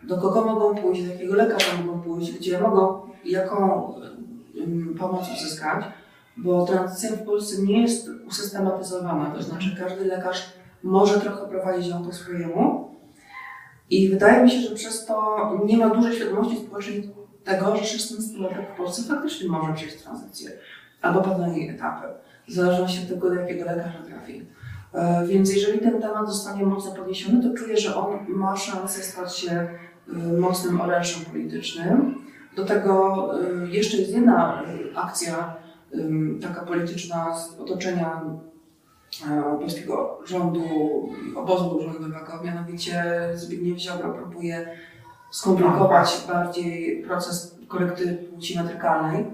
[0.03, 3.95] do kogo mogą pójść, do jakiego lekarza mogą pójść, gdzie mogą, jaką
[4.99, 5.85] pomoc uzyskać,
[6.37, 12.05] bo tranzycja w Polsce nie jest usystematyzowana, to znaczy każdy lekarz może trochę prowadzić ją
[12.05, 12.93] po swojemu.
[13.91, 17.11] I wydaje mi się, że przez to nie ma dużej świadomości społecznej
[17.45, 20.51] tego, że 16-latek w Polsce faktycznie może przejść tranzycję
[21.03, 22.07] albo pewne jej etapy,
[22.49, 24.47] w zależności od tego, do jakiego lekarza trafi.
[24.95, 29.37] E, więc jeżeli ten temat zostanie mocno podniesiony, to czuję, że on ma szansę stać
[29.37, 29.69] się
[30.09, 32.23] y, mocnym orężem politycznym.
[32.57, 33.31] Do tego
[33.65, 35.57] y, jeszcze jest jedna y, akcja
[35.95, 38.23] ym, taka polityczna z otoczenia
[39.61, 40.65] polskiego rządu,
[41.37, 44.69] obozu rządowego, mianowicie Zbigniew Ziobro próbuje
[45.31, 49.27] skomplikować bardziej proces korekty płci metrykalnej,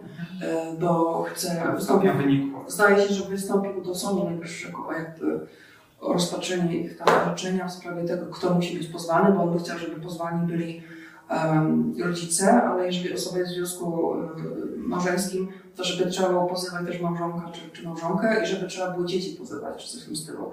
[0.81, 2.65] bo chce Wystąpił wystąpić wynikło.
[2.69, 5.47] Zdaje się, że wystąpił do Sądu Najwyższego o jakby
[6.01, 9.59] o rozpatrzenie ich tam orzeczenia w sprawie tego, kto musi być pozwany, bo on by
[9.59, 10.83] chciał, żeby pozwani byli
[12.05, 14.15] rodzice, ale jeżeli osoba jest w związku
[14.77, 19.05] małżeńskim, to żeby trzeba było pozywać też małżonka czy, czy małżonkę i żeby trzeba było
[19.07, 20.51] dzieci pozywać, czy coś w tym stylu.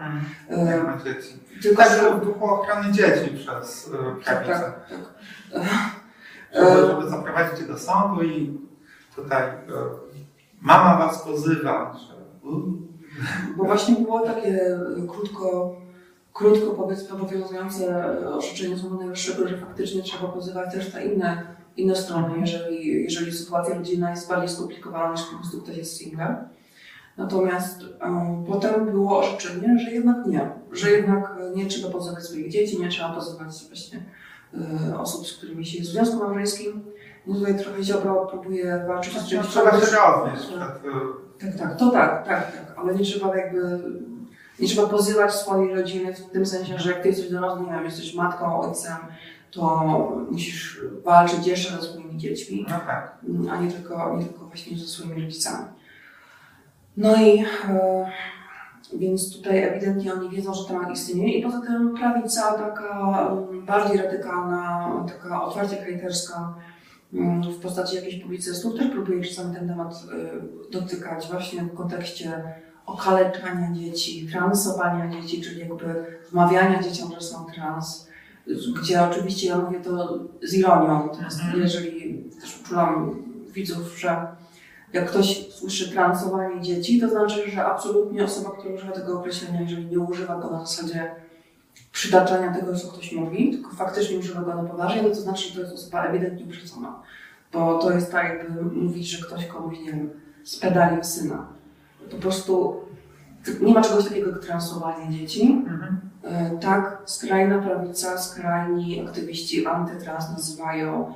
[0.50, 1.34] Em, ma dzieci.
[1.62, 2.16] Tylko, Także że...
[2.16, 3.92] w duchu ochrony dzieci przez y,
[4.26, 4.74] Tak, prawicę.
[4.90, 5.66] tak, tak.
[6.54, 8.60] Żeby, żeby zaprowadzić je do sądu i
[9.16, 9.52] tutaj y,
[10.62, 11.94] mama was pozywa.
[12.08, 12.16] Że,
[13.58, 15.76] Bo właśnie było takie krótko,
[16.36, 21.44] krótko powiedzmy obowiązujące orzeczenie Sądu Najwyższego, że faktycznie trzeba pozywać też te inne,
[21.78, 26.36] inne strony, jeżeli, jeżeli sytuacja rodzinna jest bardziej skomplikowana niż po prostu ktoś jest singlem.
[27.18, 32.82] Natomiast um, potem było orzeczenie, że jednak nie, że jednak nie trzeba pozywać swoich dzieci,
[32.82, 34.04] nie trzeba pozywać właśnie
[34.92, 36.84] y, osób, z którymi się jest w związku małżeńskim.
[37.28, 39.64] No tutaj trochę Ziobro próbuje walczyć z czymś, co-
[40.86, 43.80] y, tak, tak, to tak, tak, tak, ale nie trzeba jakby,
[44.60, 47.86] nie trzeba pozywać swojej rodziny w tym sensie, że jak ty jesteś dorosły, nie wiem,
[47.86, 48.98] jesteś matką, ojcem,
[49.52, 49.86] to
[50.32, 53.18] musisz walczyć jeszcze ze swoimi dziećmi, No tak.
[53.52, 55.66] a nie tylko, nie tylko właśnie ze swoimi rodzicami.
[56.98, 57.40] No i
[57.70, 58.12] e,
[58.94, 63.98] więc tutaj ewidentnie oni wiedzą, że temat istnieje i poza tym prawica taka mm, bardziej
[63.98, 66.54] radykalna, taka otwarcie hejterska
[67.14, 72.44] mm, w postaci jakichś publicystów też próbuje czasami ten temat y, dotykać właśnie w kontekście
[72.86, 78.08] okaleczania dzieci, transowania dzieci, czyli jakby wmawiania dzieciom, że są trans,
[78.82, 81.62] gdzie oczywiście ja mówię to z ironią, teraz Mhm.
[81.62, 83.16] jeżeli też uczulam
[83.54, 84.28] widzów, że
[84.94, 89.86] jak ktoś słyszy transowanie dzieci, to znaczy, że absolutnie osoba, która używa tego określenia, jeżeli
[89.86, 91.12] nie używa go na zasadzie
[91.92, 95.56] przytaczania tego, co ktoś mówi, tylko faktycznie używa go na poważnie, no to znaczy, że
[95.56, 97.00] to jest osoba ewidentnie uprzedzona.
[97.54, 100.10] Bo to jest tak, jakby mówić, że ktoś komuś, nie wiem,
[100.44, 101.48] spedalił syna.
[102.12, 102.82] Po prostu
[103.62, 105.64] nie ma czegoś takiego jak transowanie dzieci.
[105.68, 106.00] Mhm.
[106.24, 111.14] E, Tak, skrajna prawica, skrajni aktywiści antytrans nazywają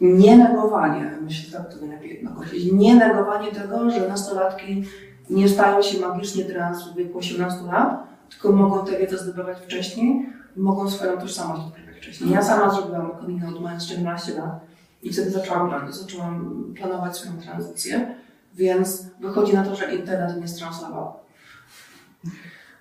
[0.00, 4.84] nienegowanie, myślę tak to najlepiej określić, nienegowanie tego, że nastolatki
[5.30, 10.26] nie stają się magicznie trans w wieku 18 lat, tylko mogą tę wiedzę zdobywać wcześniej,
[10.56, 12.30] mogą swoją tożsamość odkrywać wcześniej.
[12.30, 14.60] Ja sama zrobiłam coming out mając 14 lat
[15.04, 18.14] i wtedy zaczęłam, zaczęłam planować swoją tranzycję,
[18.54, 21.12] więc wychodzi na to, że internet mnie stransował.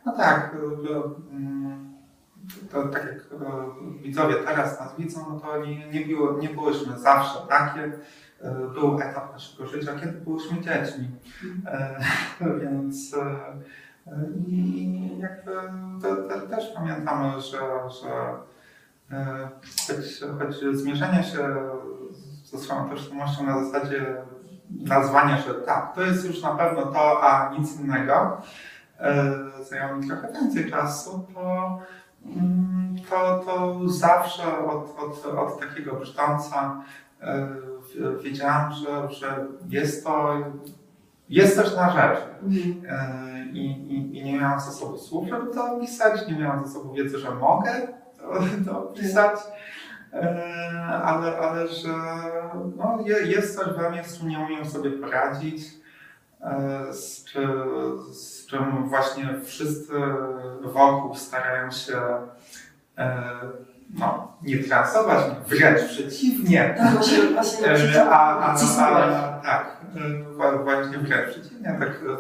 [0.06, 1.94] No tak, y, mm,
[2.72, 7.00] to tak jak y, widzowie teraz nas widzą, no to nie, nie, było, nie byłyśmy
[7.00, 7.84] zawsze takie.
[7.84, 7.94] Y,
[8.74, 11.08] Był etap naszego życia, kiedy byłyśmy dziećmi.
[12.44, 13.16] Y, Więc
[14.48, 15.52] i jakby
[16.02, 17.60] te, te, też pamiętamy, że,
[18.02, 18.38] że
[19.88, 21.50] choć, choć zmierzenie się
[22.54, 24.16] ze swoją tożsamością na zasadzie
[24.86, 28.38] nazwania, że tak, to jest już na pewno to, a nic innego,
[29.62, 31.78] y, zajęło mi trochę więcej czasu, to,
[32.26, 36.82] mm, to, to zawsze od, od, od takiego brzdąca
[37.82, 40.34] w- wiedziałam, że, że jest to
[41.30, 42.20] jest też na rzecz.
[42.90, 47.20] E, I, i, I nie miałam zasobu słów, żeby to opisać, nie miałam zasobu wiedzy,
[47.20, 47.72] że mogę
[48.18, 48.40] to,
[48.72, 49.93] to opisać, E,
[51.04, 51.90] ale, ale że
[52.78, 55.64] no, je- jest coś we mnie, z czym nie umiem sobie poradzić,
[56.42, 57.26] e, z,
[58.12, 59.94] z czym właśnie wszyscy
[60.62, 61.98] wokół starają się
[62.98, 63.30] e,
[64.00, 67.68] no, nie transować, wręcz przeciwnie, Tak, właśnie, właśnie
[68.02, 69.06] E, A, a, nacisnąłeś.
[69.16, 69.78] a, tak,
[70.42, 72.18] e, właśnie wręcz przeciwnie, tak e,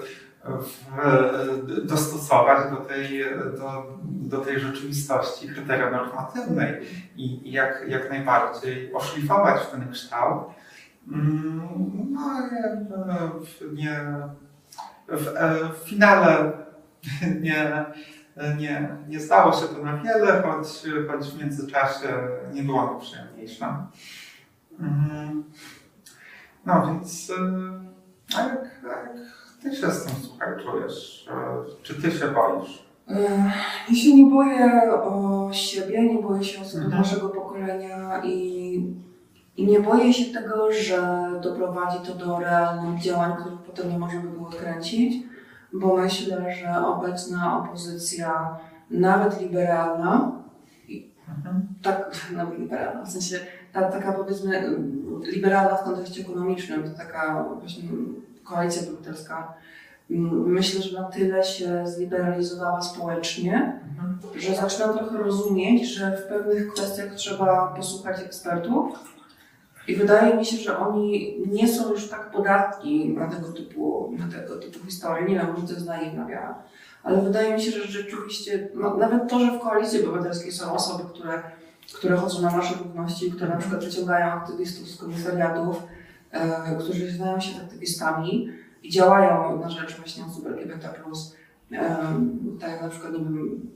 [1.83, 3.25] dostosować do tej,
[3.57, 6.81] do, do tej rzeczywistości heteronormatywnej
[7.15, 10.43] i, i jak, jak najbardziej oszlifować w ten kształt.
[11.11, 11.61] Mm,
[13.07, 13.99] No, w- nie,
[15.07, 16.51] w, e, w finale
[17.41, 17.85] nie,
[18.57, 20.67] nie, nie stało się to na wiele, choć,
[21.11, 22.07] choć w międzyczasie
[22.53, 23.75] nie było ono przyjemniejsze.
[24.79, 25.43] Mhm.
[26.65, 27.31] No więc,
[28.37, 31.29] a jak, a jak ty się z tym słuchaj czujesz?
[31.83, 32.83] Czy ty się boisz?
[33.89, 37.01] Ja się nie boję o siebie, nie boję się osób Mhm.
[37.01, 38.93] naszego pokolenia i,
[39.57, 44.29] i nie boję się tego, że doprowadzi to do realnych działań, których potem nie możemy
[44.29, 45.23] było odkręcić,
[45.73, 48.57] bo myślę, że obecna opozycja,
[48.91, 50.31] nawet liberalna,
[51.37, 51.67] Mhm.
[51.83, 53.39] tak, nawet liberalna, w sensie
[53.73, 54.75] ta, taka powiedzmy
[55.33, 57.83] liberalna w kontekście ekonomicznym, to taka właśnie
[58.43, 59.53] koalicja obywatelska,
[60.11, 64.17] mm, myślę, że na tyle się zliberalizowała społecznie, Mhm.
[64.41, 68.99] że zaczynam trochę rozumieć, że w pewnych kwestiach trzeba posłuchać ekspertów.
[69.87, 74.27] I wydaje mi się, że oni nie są już tak podatni na tego typu, na
[74.39, 75.25] tego typu historie.
[75.25, 76.55] Nie wiem, może to jest naiwna wiara.
[77.03, 81.03] Ale wydaje mi się, że rzeczywiście, no, nawet to, że w koalicji obywatelskiej są osoby,
[81.13, 81.41] które,
[81.93, 85.83] które chodzą na nasze równości, które na przykład przyciągają aktywistów z komisariatów,
[86.79, 88.49] którzy znają się aktywistami
[88.83, 90.89] i działają na rzecz właśnie osób LGBT+.
[91.71, 91.95] E,
[92.59, 93.13] tak jak na przykład,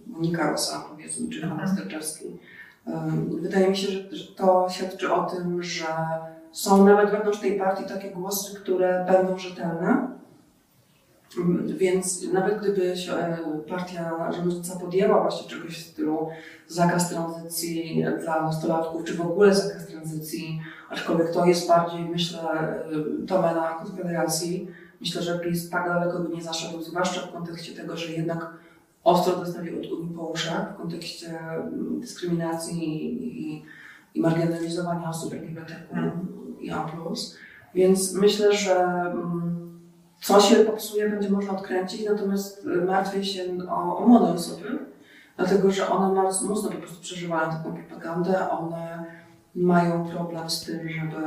[0.08, 1.70] Monika Rosa, powiedzmy, czy Pan Mhm.
[1.70, 2.26] Sterczewski.
[2.88, 5.86] E, Wydaje mi się, że, że to świadczy o tym, że
[6.52, 10.18] są nawet wewnątrz tej partii takie głosy, które będą rzetelne.
[11.38, 13.38] Mm, Więc nawet gdyby się e,
[13.70, 16.30] partia rządząca podjęła właśnie czegoś w stylu
[16.68, 22.86] zakaz tranzycji dla nastolatków, czy w ogóle zakaz tranzycji, aczkolwiek to jest bardziej, myślę, e,
[23.20, 24.68] domena Konfederacji,
[25.02, 28.54] myślę, że PiS tak daleko by nie zaszedł, zwłaszcza w kontekście tego, że jednak
[29.04, 32.84] ostro dostali od Unii po uszach w kontekście mm, dyskryminacji
[33.56, 33.66] i,
[34.14, 36.12] i marginalizowania osób LGBTQ
[36.60, 36.92] i A+.
[37.76, 39.80] Więc myślę, że mm,
[40.22, 44.80] co się popsuje, będzie można odkręcić, natomiast y, martwię się o, o młode osoby,
[45.38, 49.06] dlatego że one mocno po prostu przeżywają taką propagandę, one
[49.56, 51.26] mają problem z tym, żeby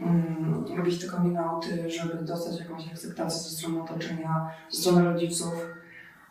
[0.00, 5.66] mm, robić te coming outy, żeby dostać jakąś akceptację ze strony otoczenia, ze strony rodziców.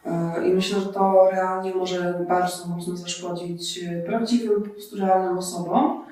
[0.06, 5.38] Y, I myślę, że to realnie może bardzo mocno zaszkodzić y, prawdziwym, po prostu realnym
[5.38, 6.04] osobom.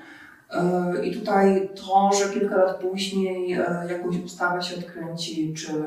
[0.99, 3.49] Y, I tutaj to, że kilka lat później
[3.89, 5.86] jakąś ustawę się odkręci, czy,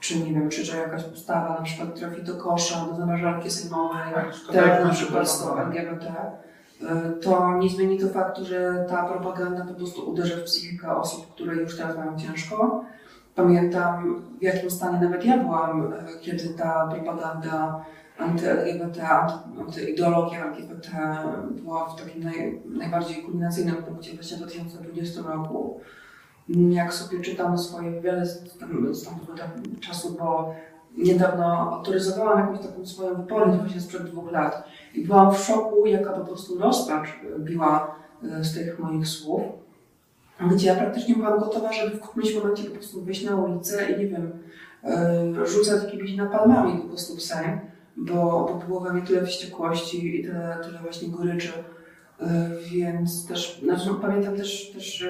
[0.00, 4.14] czy nie wiem, czy że jakaś ustawa na przykład trafi do kosza, do zamrażarki sejmowej,
[4.14, 5.42] Tak, szkoda, te jak na przykład z.
[5.58, 6.12] LGBT,
[7.22, 11.54] to nie zmieni to faktu, że ta propaganda po prostu uderza w psychikę osób, które
[11.54, 12.84] już teraz mają ciężko.
[13.34, 17.84] Pamiętam w jakim stanie nawet ja byłam, y, kiedy ta propaganda
[18.18, 20.90] anty-LGBT, anty- antyideologia LGBT
[21.50, 25.80] była w takim naj, najbardziej kulminacyjnym punkcie właśnie w 2020 roku.
[26.48, 30.54] Jak sobie czytam swoje wiele z, tam, z tamtego tam czasu, bo
[30.96, 36.12] niedawno autoryzowałam jakąś taką swoją wypowiedź właśnie sprzed dwóch lat i byłam w szoku, jaka
[36.12, 39.42] po prostu rozpacz biła e, z tych moich słów,
[40.50, 43.98] gdzie ja praktycznie byłam gotowa, żeby w którymś momencie po prostu wyjść na ulicę i
[43.98, 44.32] nie wiem,
[44.84, 47.20] e, rzucać jakimiś napalmami po prostu w
[47.96, 51.52] bo, bo było we mnie tyle wściekłości i tyle, tyle właśnie goryczy,
[52.20, 55.06] E, więc też, znaczy, no, pamiętam też, też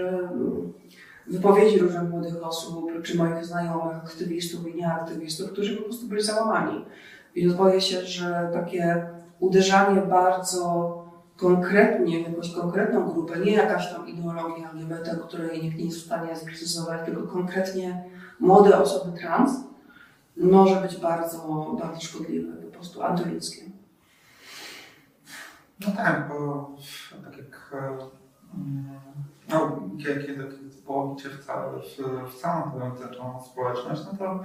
[1.27, 6.85] wypowiedzi różnych młodych osób, czy moich znajomych, aktywistów i nieaktywistów, którzy po prostu byli załamani.
[7.37, 9.07] Więc boję się, że takie
[9.40, 10.94] uderzanie bardzo
[11.37, 16.07] konkretnie w jakąś konkretną grupę, nie jakaś tam ideologia LGBT, której nikt nie jest w
[16.07, 18.05] stanie skrytykować, tylko konkretnie
[18.40, 19.51] młode osoby trans,
[20.37, 21.38] może być bardzo,
[21.81, 23.62] bardzo szkodliwe, po prostu antyludzkie.
[25.81, 26.70] No tak, bo
[27.25, 27.88] tak jak e,
[28.55, 29.01] mm,
[29.49, 30.49] no, kiedy,
[30.87, 31.81] połowicie w, całe,
[32.31, 33.09] w, całą tę
[33.51, 34.44] społeczność, no to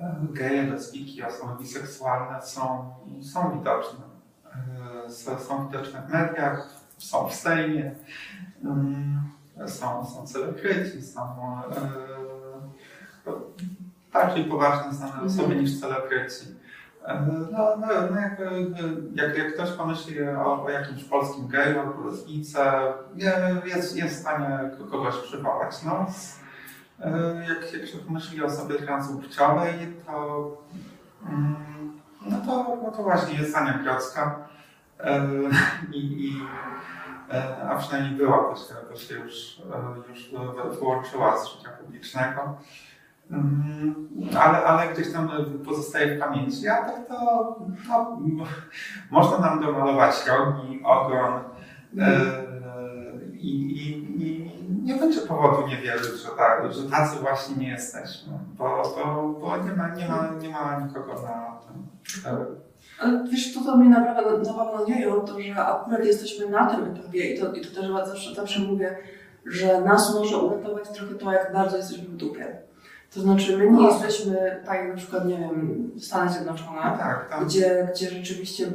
[0.00, 4.05] e, geje, lesbijki, osoby biseksualne są, są widoczne.
[5.48, 7.94] Są, widoczne w mediach, są w Sejmie,
[9.66, 11.20] są, są celebryci, są
[13.26, 13.32] e,
[14.12, 16.46] bardziej poważnie znane osoby niż celebryci.
[17.04, 18.40] E, No, no, no jak,
[19.14, 22.72] jak, jak ktoś pomyśli o, o jakimś polskim geju albo lesbijce,
[23.64, 25.82] jest, jest w stanie kogoś przywołać.
[25.84, 26.06] No,
[27.00, 29.74] e, jak, jak się pomyśli o osobie transpłciowej,
[30.06, 30.56] to,
[31.28, 31.95] mm,
[32.30, 34.48] no to, no to właśnie jest Ania Grodzka.
[35.00, 35.26] E,
[35.92, 36.32] I, i,
[37.32, 39.62] e, a przynajmniej była, się, bo się już,
[40.06, 42.56] e, już wy- wyłączyła z życia publicznego.
[43.30, 43.94] Mm,
[44.40, 45.30] Ale, ale gdzieś tam
[45.64, 47.14] pozostaje w pamięci, a tak to
[48.20, 48.44] no,
[49.10, 51.32] można nam domalować rogi, ogon
[51.98, 52.20] e,
[53.32, 54.45] i, i, i
[54.86, 59.56] nie będzie powodu nie wierzyć, że, tak, że tacy właśnie nie jesteśmy, bo, bo, bo
[59.56, 61.86] nie, ma, nie, ma, nie ma nikogo na tym.
[63.00, 67.40] Ale wiesz, to, co mnie naprawdę nadzieję, to że akurat jesteśmy na tym etapie i
[67.40, 68.96] to, i to też zawsze, zawsze mówię,
[69.46, 72.56] że nas może uratować trochę to, jak bardzo jesteśmy w dupie.
[73.14, 73.88] To znaczy, my nie No.
[73.88, 78.66] jesteśmy tak jak na przykład, nie wiem, Stany No Zjednoczone, tak, tam, gdzie, gdzie rzeczywiście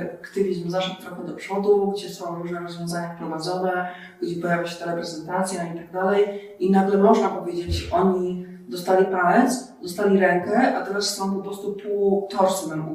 [0.00, 3.88] aktywizm zaszedł trochę do przodu, gdzie są różne rozwiązania wprowadzone,
[4.22, 6.40] gdzie pojawia się ta reprezentacja i tak dalej.
[6.60, 12.28] I nagle można powiedzieć, oni dostali palec, dostali rękę, a teraz chcą po prostu pół
[12.30, 12.94] torsu nam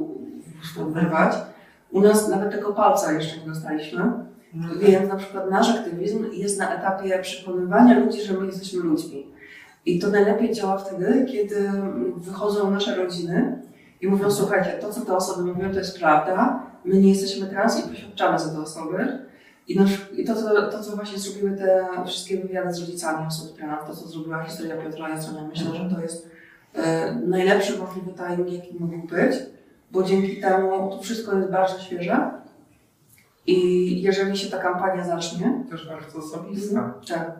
[0.93, 1.33] wyrwać.
[1.91, 4.11] U nas nawet tego palca jeszcze nie dostaliśmy,
[4.79, 9.27] więc na przykład nasz aktywizm jest na etapie przekonywania ludzi, że my jesteśmy ludźmi.
[9.85, 11.71] I to najlepiej działa wtedy, kiedy
[12.15, 13.61] wychodzą nasze rodziny
[14.01, 17.79] i mówią, słuchajcie, to co te osoby mówią to jest prawda, my nie jesteśmy trans
[17.85, 19.19] i poświadczamy za te osoby.
[19.67, 23.57] I, nasz, i to, co, to, co właśnie zrobiły te wszystkie wywiady z rodzicami osób
[23.57, 26.29] trans, to co zrobiła historia Piotra Jaconia, myślę, że to jest
[26.73, 29.35] e, najlepszy możliwy timing, jaki mógł być,
[29.91, 32.31] bo dzięki temu to wszystko jest bardzo świeże.
[33.47, 36.91] I jeżeli się ta kampania zacznie, Też bardzo osobiste.
[37.07, 37.31] tak,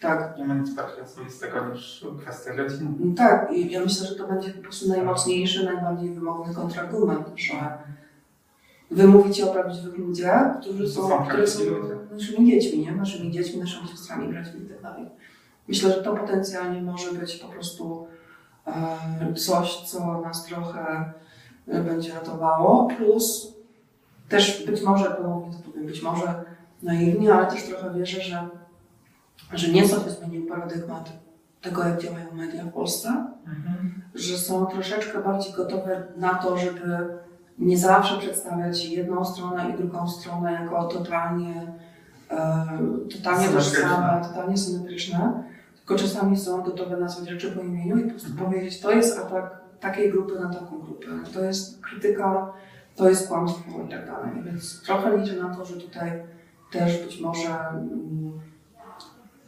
[0.00, 3.14] tak, Nie ma nic bardziej osobistego niż kwestia rodziny.
[3.16, 7.54] tak, i ja myślę, że to będzie po prostu najmocniejszy, najbardziej wymowny kontrargument, że
[8.90, 11.94] wy mówicie o prawdziwych ludziach, którzy są, są które są ludzie.
[12.12, 12.92] naszymi dziećmi, nie?
[12.92, 15.06] Naszymi dziećmi, naszymi siostrami, braćmi i tak dalej.
[15.68, 18.06] Myślę, że to potencjalnie może być po prostu
[18.66, 21.12] e, coś, co nas trochę
[21.68, 23.54] e, będzie ratowało, plus
[24.28, 26.44] też być może, ponownie to powiem, być może
[26.82, 28.48] naiwnie, ale też trochę wierzę, że,
[29.52, 31.12] że nieco się zmienił paradygmat
[31.62, 33.26] tego, jak działają media w Polsce,
[34.14, 37.18] że są troszeczkę bardziej gotowe na to, żeby
[37.58, 41.72] nie zawsze przedstawiać jedną stronę i drugą stronę jako totalnie,
[42.30, 42.78] e,
[43.16, 45.44] totalnie tożsame, totalnie symetryczne,
[45.76, 49.60] tylko czasami są gotowe nazwać rzeczy po imieniu i po prostu powiedzieć, to jest atak
[49.80, 52.52] takiej grupy na taką grupę, to jest krytyka,
[52.96, 54.30] to jest kłamstwo i tak dalej.
[54.44, 56.22] Więc trochę liczę na to, że tutaj
[56.72, 58.40] też być może mm,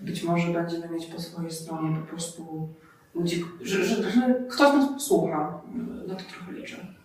[0.01, 2.69] być może będziemy mieć po swojej stronie po prostu
[3.15, 5.61] ludzi, że, że, że ktoś nas posłucha.
[6.07, 6.96] Na to trochę liczę.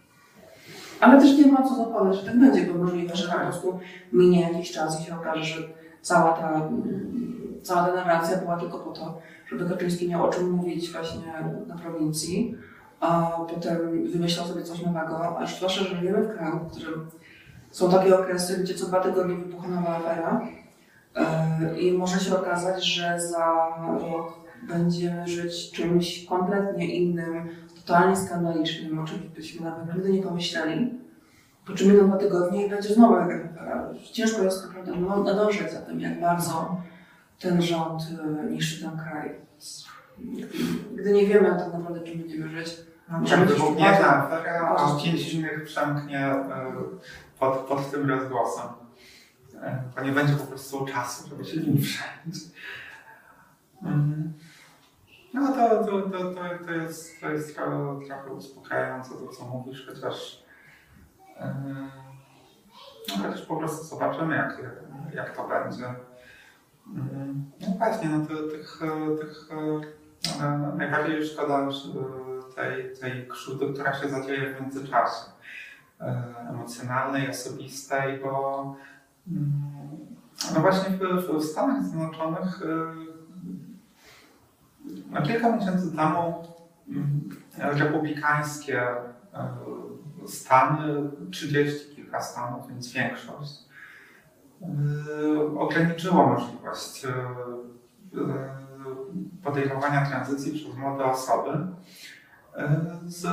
[1.02, 3.80] Ale też nie ma co zakładać, że tak będzie, bo możliwe, że po prostu
[4.14, 5.68] minie jakiś czas i się okaże, że
[6.02, 9.18] cała ta, mm, cała ta narracja była tylko po to,
[9.49, 11.22] żeby Kaczyński miał o czym mówić właśnie
[11.68, 12.56] na prowincji,
[12.99, 13.78] a potem
[14.12, 17.08] wymyślał sobie coś nowego, aż zwłaszcza, że żyjemy w kraju, w którym
[17.72, 20.47] są takie okresy, gdzie co dwa tygodnie wybucha nowa afera
[21.16, 23.68] e, i może się okazać, że za
[24.02, 24.34] rok
[24.68, 27.49] będziemy żyć czymś kompletnie innym,
[27.86, 31.00] totalnie skandalicznym, o czym byśmy nawet nigdy nie pomyśleli.
[31.66, 34.10] Po czym minął dwa tygodnie i będzie znowu jakaś.
[34.12, 36.82] Ciężko jest naprawdę no- nadążać za tym, jak bardzo
[37.40, 38.02] ten rząd
[38.48, 39.36] e, niszczy ten kraj.
[40.96, 42.78] Gdy nie wiemy tak naprawdę, czym będziemy żyć,
[43.12, 46.74] No, tak, jedna afera, a pięć innych przemknie e,
[47.40, 48.66] pod, pod tym rozgłosem.
[49.62, 52.48] E, Bo nie będzie po prostu czasu, żeby się nim przejść.
[53.84, 54.34] Mhm.
[55.34, 59.88] No to, to, to, to, to jest, to jest trochę, trochę uspokajające to, co mówisz,
[59.88, 60.44] chociaż,
[61.38, 61.56] e,
[63.18, 64.62] no, po prostu zobaczymy, jak,
[65.14, 65.86] jak, to będzie.
[66.88, 67.52] Mhm.
[67.62, 68.80] No właśnie, no to, tych,
[69.20, 69.50] tych
[70.42, 71.68] e, najbardziej szkoda
[72.56, 75.32] tej, tej krzywdy, która się zadzieje w międzyczasie.
[76.50, 78.76] Emocjonalnej, osobistej, bo
[79.28, 79.52] mm,
[80.56, 82.62] no właśnie w, w Stanach Zjednoczonych
[85.12, 86.44] no kilka miesięcy temu
[86.89, 89.48] mm, republikańskie e,
[90.28, 93.54] stany, 30 kilka stanów, więc większość,
[94.62, 97.12] e, ograniczyło możliwość e,
[99.44, 101.58] podejmowania tranzycji przez młode osoby
[103.06, 103.26] z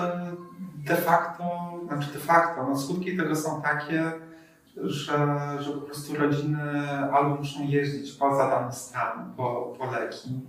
[0.77, 1.45] de facto,
[1.87, 4.13] znaczy de facto, no skutki tego są takie,
[4.77, 6.61] że, że po prostu rodziny
[7.13, 10.41] albo muszą jeździć poza dany stan po, po leki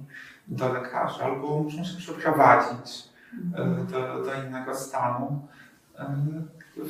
[0.50, 3.10] do lekarza, albo muszą się przeprowadzić
[3.56, 5.47] e, do, do innego stanu.
[6.00, 6.16] E,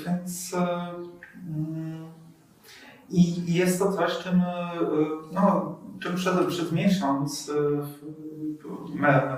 [0.06, 0.90] Więc e,
[1.48, 2.10] mm,
[3.10, 4.42] i jest to coś, czym,
[5.32, 7.52] no, czym przed, przez miesiąc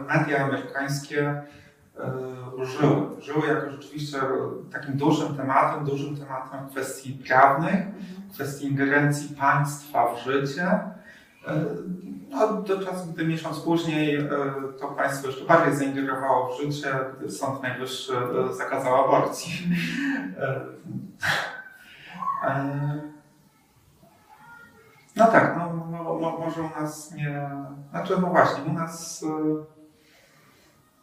[0.08, 1.42] media amerykańskie
[2.62, 3.22] żyły.
[3.22, 4.18] Żyły jako rzeczywiście
[4.72, 7.86] takim dużym tematem, dużym tematem kwestii prawnych,
[8.34, 10.80] kwestii ingerencji państwa w życie.
[11.48, 11.66] E,
[12.32, 14.30] No, do czasu, gdy miesiąc później e,
[14.80, 19.52] to państwo jeszcze bardziej zaingerowało w życie, gdy Sąd Najwyższy e, zakazał aborcji.
[25.16, 27.50] No tak, no, no, może u nas nie.
[27.90, 29.26] Znaczy, no właśnie, u nas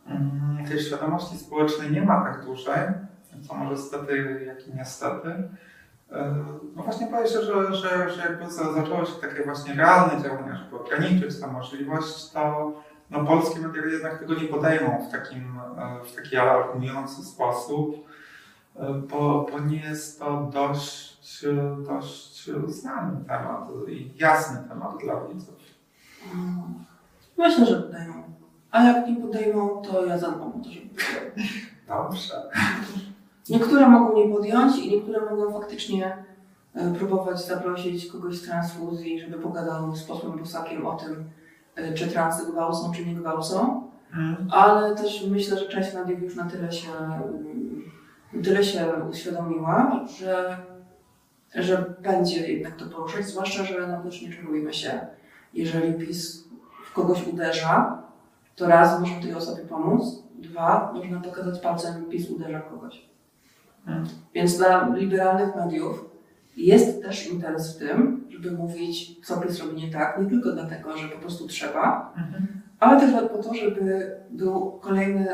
[0.07, 2.79] mm, tej świadomości społecznej nie ma tak dużej,
[3.49, 5.49] co może stety, jak i niestety.
[6.13, 6.45] E,
[6.77, 10.57] No właśnie boję się, że, że, że jakby za- zaczęło się takie właśnie realne działania,
[10.57, 12.73] żeby ograniczyć tę możliwość, to
[13.11, 17.95] no, polskie media jednak tego nie podejmą w, takim, e, w taki alarmujący sposób,
[18.77, 21.45] e, bo, bo nie jest to dość,
[21.87, 25.55] dość znany temat i jasny temat dla widzów.
[26.35, 26.85] Mm.
[27.39, 28.23] Myślę, że podejmą.
[28.71, 30.89] A jak nie podejmą, to ja zadbam o to, żeby.
[31.89, 32.35] Dobrze.
[33.51, 36.25] Niektóre mogą nie podjąć i niektóre mogą faktycznie
[36.75, 41.25] e, próbować zaprosić kogoś z transfuzji, żeby pogadał z posłem Bosakiem o tym,
[41.77, 43.89] e, czy transy gwałcą, czy nie gwałcą.
[44.51, 50.57] Ale też myślę, że część mediów już na tyle się, mm, tyle się uświadomiła, że,
[51.55, 55.07] że będzie jednak to poruszać, zwłaszcza, że no też nie czarujmy się.
[55.55, 56.45] Jeżeli PiS
[56.85, 58.03] w kogoś uderza,
[58.57, 63.09] to raz można tej osobie pomóc, dwa można pokazać palcem PiS uderza w kogoś.
[63.89, 64.07] Mhm.
[64.35, 66.11] Więc dla liberalnych mediów
[66.57, 70.97] jest też interes w tym, żeby mówić, co PiS robi nie tak, nie tylko dlatego,
[70.97, 72.15] że po prostu trzeba,
[72.81, 75.29] ale też po to, żeby był kolejny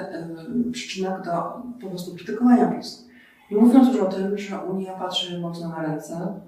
[0.69, 1.33] y, przyczynek do
[1.81, 3.09] po prostu krytykowania PiS.
[3.51, 6.41] Nie mówiąc już o tym, że Unia patrzy mocno na ręce,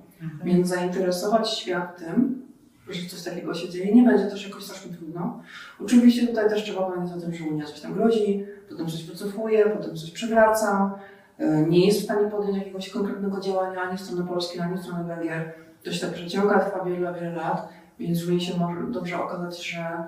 [0.44, 2.42] więc zainteresować świat tym,
[2.88, 5.40] że coś takiego się dzieje, nie będzie też jakoś strasznie trudno.
[5.84, 9.70] Oczywiście tutaj też trzeba pamiętać o tym, że Unia coś tam grozi, potem coś wycofuje,
[9.70, 14.28] potem coś przewraca, y, nie jest w stanie podjąć jakiegoś konkretnego działania ani w stronę
[14.28, 15.52] Polski, ani w stronę Węgier.
[15.84, 17.68] To się tak przeciąga, trwa wiele, wiele lat,
[17.98, 20.04] więc Unii się może dobrze okazać, że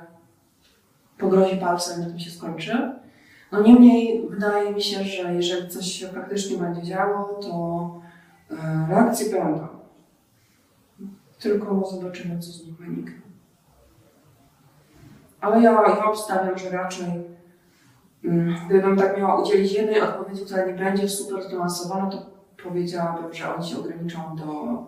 [1.18, 2.92] pogrozi palcem, na tym się skończy.
[3.52, 8.00] No niemniej wydaje mi się, że jeżeli coś się faktycznie będzie działo, to
[8.50, 9.68] e, reakcje będą.
[11.38, 13.20] Tylko zobaczymy, co z nich wyniknie.
[15.40, 17.06] Ale ja, ja obstawiam, że raczej
[18.66, 22.30] gdybym tak miała udzielić jednej odpowiedzi, która nie będzie super zbilansowana, to
[22.62, 24.86] powiedziałabym, że oni się ograniczą do,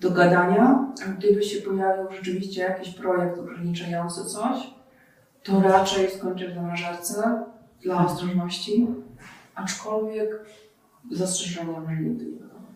[0.00, 0.92] do gadania.
[1.06, 4.70] A gdyby się pojawił rzeczywiście jakiś projekt ograniczający coś,
[5.42, 7.44] to raczej skończę w zamrażarce
[7.82, 8.86] dla ostrożności,
[9.54, 10.30] aczkolwiek
[11.12, 12.66] zastrzeżeniem, że nigdy nie wiadomo.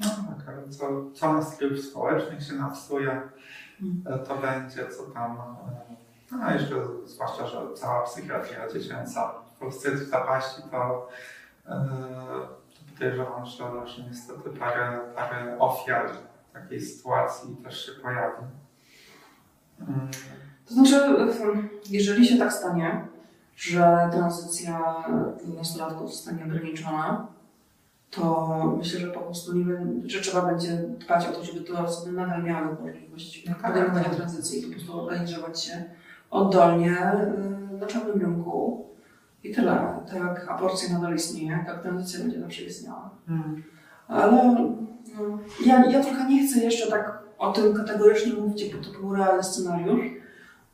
[0.00, 3.22] No tak, ale co, co na styl społecznych się napsuje,
[4.06, 5.36] e, to będzie, co tam.
[6.32, 11.08] No jeszcze zwłaszcza, że cała psychiatria dziecięca w Polsce jest w zapaści, to,
[11.66, 11.88] e,
[12.74, 16.10] to podejrzewam, że, że niestety parę, parę ofiar
[16.52, 18.42] takiej sytuacji też się pojawi.
[20.66, 21.00] To znaczy,
[21.90, 23.06] jeżeli się tak stanie,
[23.56, 25.04] że tranzycja
[25.56, 27.26] nastolatków zostanie ograniczona,
[28.10, 31.78] to myślę, że po prostu nie wiem, że trzeba będzie dbać o to, żeby te
[31.78, 33.62] osoby nadal miały możliwość tak.
[33.62, 35.84] podejmowania tranzycji i po prostu organizować się
[36.34, 36.98] oddolnie
[37.72, 38.84] y, na czarnym rynku.
[39.44, 40.00] I tyle.
[40.12, 43.10] Tak aborcja nadal istnieje, tak tranzycja będzie zawsze istniała.
[43.28, 43.62] mm,
[44.08, 44.72] Ale no,
[45.66, 49.42] ja, ja trochę nie chcę jeszcze tak o tym kategorycznie mówić, bo to był realny
[49.42, 50.06] scenariusz,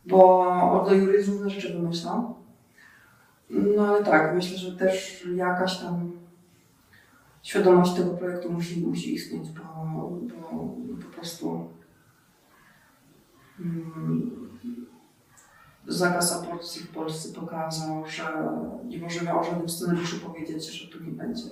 [0.07, 0.39] bo
[0.73, 2.35] Ordo Juris różne rzeczy wymyślą.
[3.51, 6.13] No ale tak, myślę, że też jakaś tam
[7.43, 9.87] świadomość tego projektu musi, musi istnieć, bo,
[10.29, 11.69] bo po prostu
[13.61, 14.50] mm,
[15.93, 18.49] zakaz aborcji w Polsce pokazał, że
[18.85, 21.43] nie możemy o żadnym scenariuszu powiedzieć, że tu nie będzie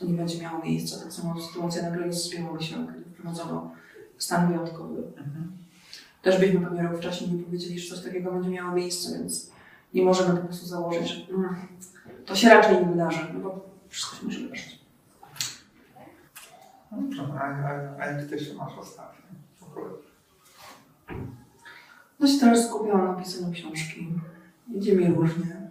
[0.00, 1.04] to nie będzie miało miejsca.
[1.04, 3.70] Tak samo sytuacja na granicy z Białorusią, kiedy wprowadzono
[4.18, 4.96] stan wyjątkowy.
[4.96, 5.52] mhm.
[6.22, 9.50] Też byśmy pewnie rok wcześniej nie powiedzieli, że coś takiego będzie miało miejsce, więc
[9.94, 11.56] nie możemy po prostu założyć, że mm,
[12.26, 14.80] to się raczej nie wydarzy, no bo wszystko się może wydarzyć.
[16.92, 19.20] Dobrze, a, a, a jak ty się masz ostatnio?
[22.20, 22.32] W ogóle?
[22.32, 24.14] No się teraz skupiłam na pisaniu książki.
[24.74, 25.68] Idzie mi różnie,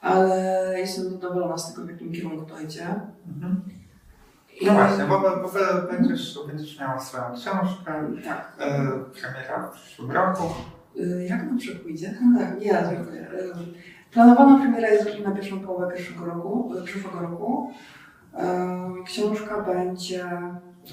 [0.00, 2.86] ale jestem zadowolona z tego, w jakim kierunku to idzie.
[3.28, 3.62] Mhm.
[4.60, 5.48] I- No właśnie, bo, bo, bo
[5.92, 8.56] będziesz, będziesz miała swoją książkę, Tak.
[8.58, 8.78] e,
[9.20, 10.42] premiera w przyszłym roku.
[10.96, 12.14] Y, Jak nam pójdzie?
[12.38, 13.20] Tak, nie, dziękuję.
[13.32, 13.52] Y,
[14.12, 17.72] Planowana premiera jest na pierwszą połowę pierwszego roku, y, przyszłego roku.
[18.34, 18.38] Y,
[19.04, 20.24] Książka będzie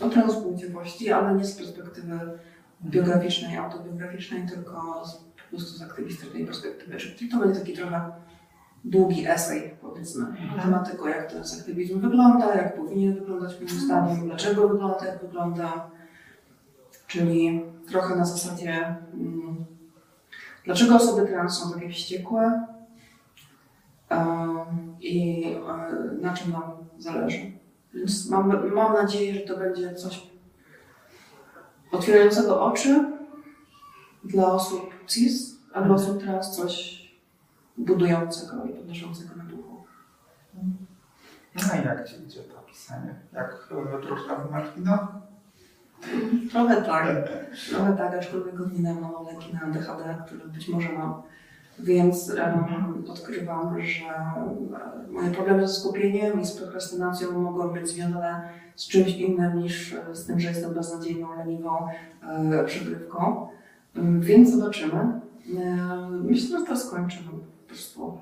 [0.01, 2.19] o transpłciowości, ale nie z perspektywy
[2.83, 6.97] biograficznej, autobiograficznej, tylko z, po prostu z aktywistycznej perspektywy.
[6.97, 8.11] Czyli to będzie taki trochę
[8.83, 14.25] długi esej, powiedzmy, na temat tego, jak ten aktywizm wygląda, jak powinien wyglądać moim zdaniem,
[14.25, 15.89] dlaczego wygląda tak, jak wygląda.
[17.07, 19.65] Czyli trochę na zasadzie mm,
[20.65, 22.65] Dlaczego osoby trans są takie wściekłe
[24.09, 26.63] Em, i e, na czym nam
[26.97, 27.51] zależy.
[27.93, 30.27] Więc mam, mam nadzieję, że to będzie coś
[31.95, 33.05] otwierającego oczy
[34.23, 37.05] dla osób cis, a dla osób trans coś
[37.77, 39.83] budującego i podnoszącego na duchu.
[41.55, 43.15] No i jak ci idzie to pisanie?
[43.33, 43.67] Jak
[44.01, 45.07] wróżka w Martino?
[46.51, 47.07] Trochę tak,
[47.69, 51.21] trochę tak, aczkolwiek od niedawna mam leki na ADHD, które być może mam.
[51.79, 58.49] Więc em, odkrywam, że e, moje problemy ze skupieniem i z prokrastynacją mogą być związane
[58.75, 61.87] z czymś innym niż e, z tym, że jestem beznadziejną, leniwą
[62.23, 63.47] e, przygrywką.
[63.95, 65.19] Em, Więc zobaczymy.
[65.57, 67.17] E, Myślę, że to skończę.
[67.25, 68.19] No, po prostu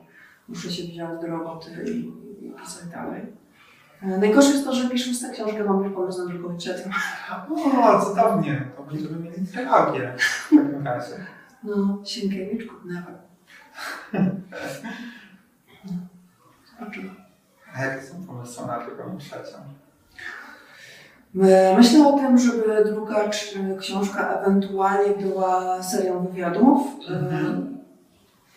[0.47, 1.99] muszę się wziąć do roboty i,
[2.45, 3.21] i pisać dalej.
[4.01, 6.89] E, Najgorsze jest to, że pisząc tę książkę mam już pomysł na drugą i trzecią.
[7.83, 11.15] O, cudownie, to będziemy mieli trylogię w takim razie.
[11.63, 13.13] No, Sienkiewicz, never.
[17.75, 19.57] A jakie są pomysły na drugą trzecią?
[21.33, 23.29] My- Myślę o tym, żeby druga
[23.79, 26.87] książka ewentualnie była serią wywiadów.
[27.09, 27.77] Mhm.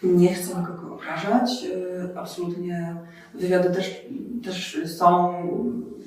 [0.05, 1.51] Y, Nie chcę nikogo obrażać.
[1.65, 2.97] Y, Absolutnie
[3.35, 4.07] wywiady też,
[4.45, 5.33] też są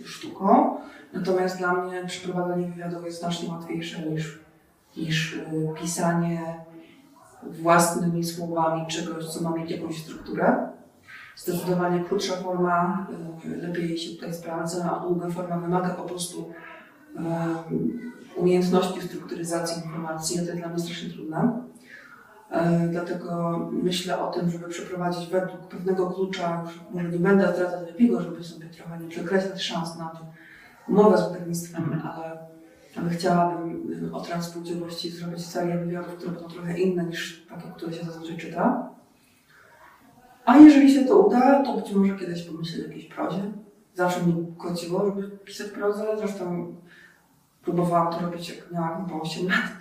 [0.05, 0.78] sztuką.
[1.14, 4.39] Natomiast dla mnie przeprowadzenie wywiadów jest znacznie łatwiejsze niż,
[4.97, 5.39] niż
[5.82, 6.55] pisanie
[7.44, 10.70] własnymi słowami czegoś, co ma mieć jakąś strukturę.
[11.36, 13.08] Zdecydowanie krótsza forma
[13.46, 16.52] y, lepiej się tutaj sprawdza, a długa forma wymaga po prostu
[17.16, 17.24] em,
[18.36, 21.62] umiejętności strukturyzacji informacji, a to jest dla mnie strasznie trudne.
[22.50, 28.22] E, Dlatego myślę o tym, żeby przeprowadzić według pewnego klucza, może nie będę zdradzać lepiego,
[28.22, 30.12] żeby sobie trochę nie przekreślać szans na
[30.88, 32.38] umowę z wydawnictwem, ale,
[33.10, 38.38] chciałabym o transpłciowości zrobić serię wywiadów, które będą trochę inne niż takie, które się zazwyczaj
[38.38, 38.89] czyta.
[40.45, 43.41] A jeżeli się to uda, to być może kiedyś pomyślę o jakiejś prozie.
[43.93, 46.06] Zawsze mi kociło, żeby pisać prozę.
[46.18, 46.76] Zresztą
[47.62, 49.72] próbowałam to robić, jak miałam po 8 lat.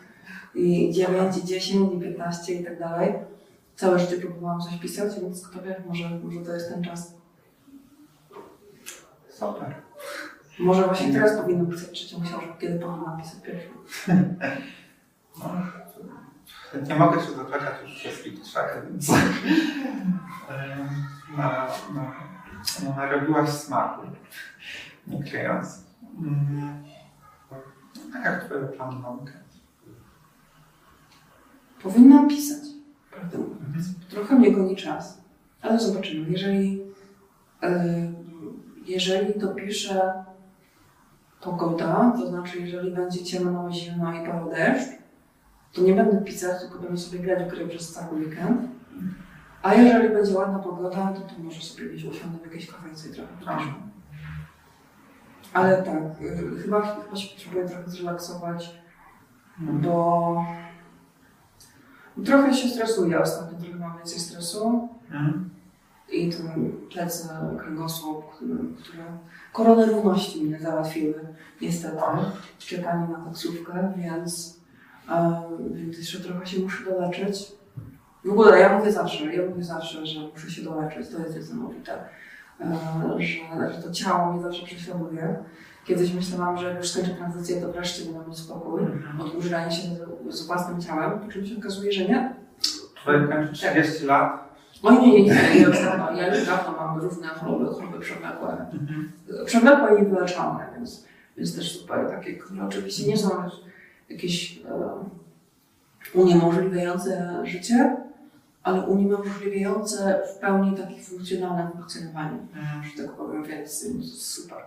[0.55, 3.15] I 9, i 10, i 15 i tak dalej.
[3.77, 7.15] Całe życie próbowałam coś pisać, więc kto wie, może, może to jest ten czas.
[9.29, 9.88] Super.
[10.59, 13.71] Może właśnie teraz powinnam pisać trzecią książkę, kiedy powinnam pisać pierwszą.
[15.39, 19.09] No, nie mogę się doczekać już wszystkich trzech, więc
[21.37, 22.13] na, na,
[22.85, 24.03] no, narobiłaś smaku,
[25.07, 25.85] nie kryjąc.
[26.21, 26.85] Mm.
[28.15, 29.45] A jak twoje plany na weekend?
[31.83, 32.63] Powinnam pisać,
[33.11, 33.87] prawdę mówiąc.
[34.11, 35.21] Trochę mnie goni czas,
[35.63, 36.31] ale zobaczymy.
[36.31, 36.79] Jeżeli,
[37.63, 38.13] yy,
[38.87, 40.25] jeżeli dopiszę
[41.41, 44.89] pogoda, to znaczy jeżeli będzie ciemno, zimno i pada deszcz,
[45.73, 48.61] to nie będę pisać, tylko będę sobie grać w gry przez cały weekend.
[49.63, 53.13] A jeżeli będzie ładna pogoda, to, to może sobie gdzieś usiądę w jakiejś kafejce i
[53.13, 53.75] trochę popiszę.
[55.53, 58.81] Ale tak, yy, chyba, chyba się potrzebuję trochę zrelaksować,
[59.59, 60.45] bo
[62.25, 65.51] trochę się stresuję ostatnio, trochę mam więcej stresu Mhm.
[66.11, 67.29] I ten plecy,
[67.59, 68.25] kręgosłup,
[68.79, 69.05] które,
[69.53, 71.15] korony równości mnie załatwiły
[71.61, 71.97] niestety,
[72.59, 74.61] czekanie na taksówkę, więc,
[75.11, 77.53] e, więc jeszcze trochę się muszę doleczyć.
[78.25, 81.93] W ogóle ja mówię zawsze, ja mówię zawsze, że muszę się doleczyć, to jest niesamowite,
[82.61, 82.77] e,
[83.19, 85.37] że, że to ciało mnie zawsze prześladuje.
[85.85, 88.83] Kiedyś myślałam, że jak już skończę tranzycję, to wreszcie będę mieć spokój
[89.21, 89.89] od użerania się
[90.29, 92.35] z, własnym ciałem, po czym się okazuje, że nie.
[92.95, 94.48] Twoje kończy 30 lat.
[94.83, 98.67] Oj, nie, nie, nie, dawno, ja już dawno mam różne choroby, choroby przewlekłe.
[99.47, 101.05] Przewlekłe i wyleczone, więc,
[101.37, 103.31] więc też super takie, które oczywiście nie są
[104.09, 105.05] jakieś e,
[106.15, 107.97] uniemożliwiające życie,
[108.63, 112.39] ale uniemożliwiające w pełni takie funkcjonalne funkcjonowanie,
[112.83, 114.59] że tak powiem, więc, więc super.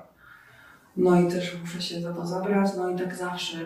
[0.97, 3.57] No i też muszę się za to zabrać, no i tak zawsze.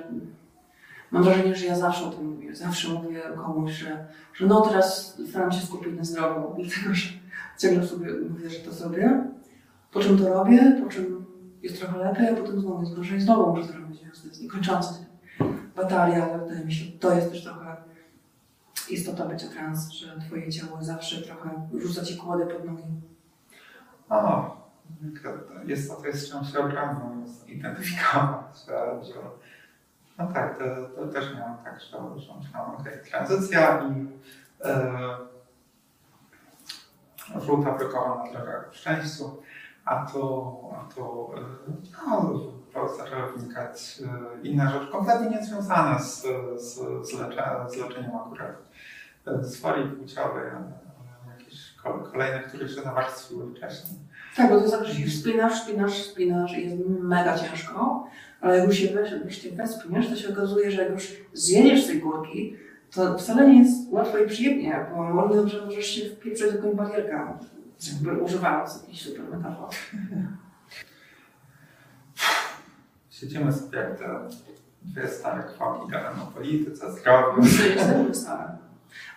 [1.11, 2.55] Mam wrażenie, że ja zawsze o tym mówię.
[2.55, 7.09] Zawsze mówię komuś, że, że no teraz staram się skupić na zdrowiu, dlatego że
[7.57, 9.23] ciągle sobie mówię, że to zrobię.
[9.91, 11.25] Po czym to robię, po czym
[11.63, 15.05] jest trochę lepiej, a potem znowu jest gorzej, znowu muszę zrobić, to jest niekończąca się
[15.75, 17.77] batalia, ale wydaje mi się, to jest też trochę
[18.89, 22.83] istota bycia trans, że twoje ciało zawsze trochę rzuca ci kłody pod nogi.
[24.09, 24.55] O,
[25.65, 29.13] jest to, to jest czymś ogromnym zidentyfikować, że, że
[30.17, 30.63] no tak, to,
[30.95, 34.07] to też miałam tak, że, że myślałam, okej, tranzycja i
[34.67, 34.91] e,
[37.45, 39.41] żółta wykołana droga ku szczęściu,
[39.85, 41.41] a to, a to e,
[42.75, 46.21] no, zaczęły wnikać e, inne rzeczy, kompletnie niezwiązane z,
[46.55, 48.55] z, z, lecze, z leczeniem akurat
[49.27, 50.71] e, swojej płciowej, ale
[51.39, 53.99] jakieś ko- kolejne, które się nawarstwiły wcześniej.
[54.35, 58.07] Tak, bo to znaczy się wspinasz, wspinasz, wspinasz i jest mega ciężko,
[58.45, 61.87] ale jak już się weź, wreszcie wespniesz, to się okazuje, że jak już zjedziesz z
[61.87, 62.55] tej górki,
[62.95, 66.75] to wcale nie jest łatwo i przyjemnie, bo może, że możesz się wpieprzyć w jakąś
[66.75, 67.37] barierkę,
[67.91, 69.69] jakby używając jakichś super metafor.
[73.09, 74.19] Siedzimy jak te
[74.81, 77.41] dwie stare kwaki gadamy o polityce, zdrowiu.
[78.07, 78.37] Jestem.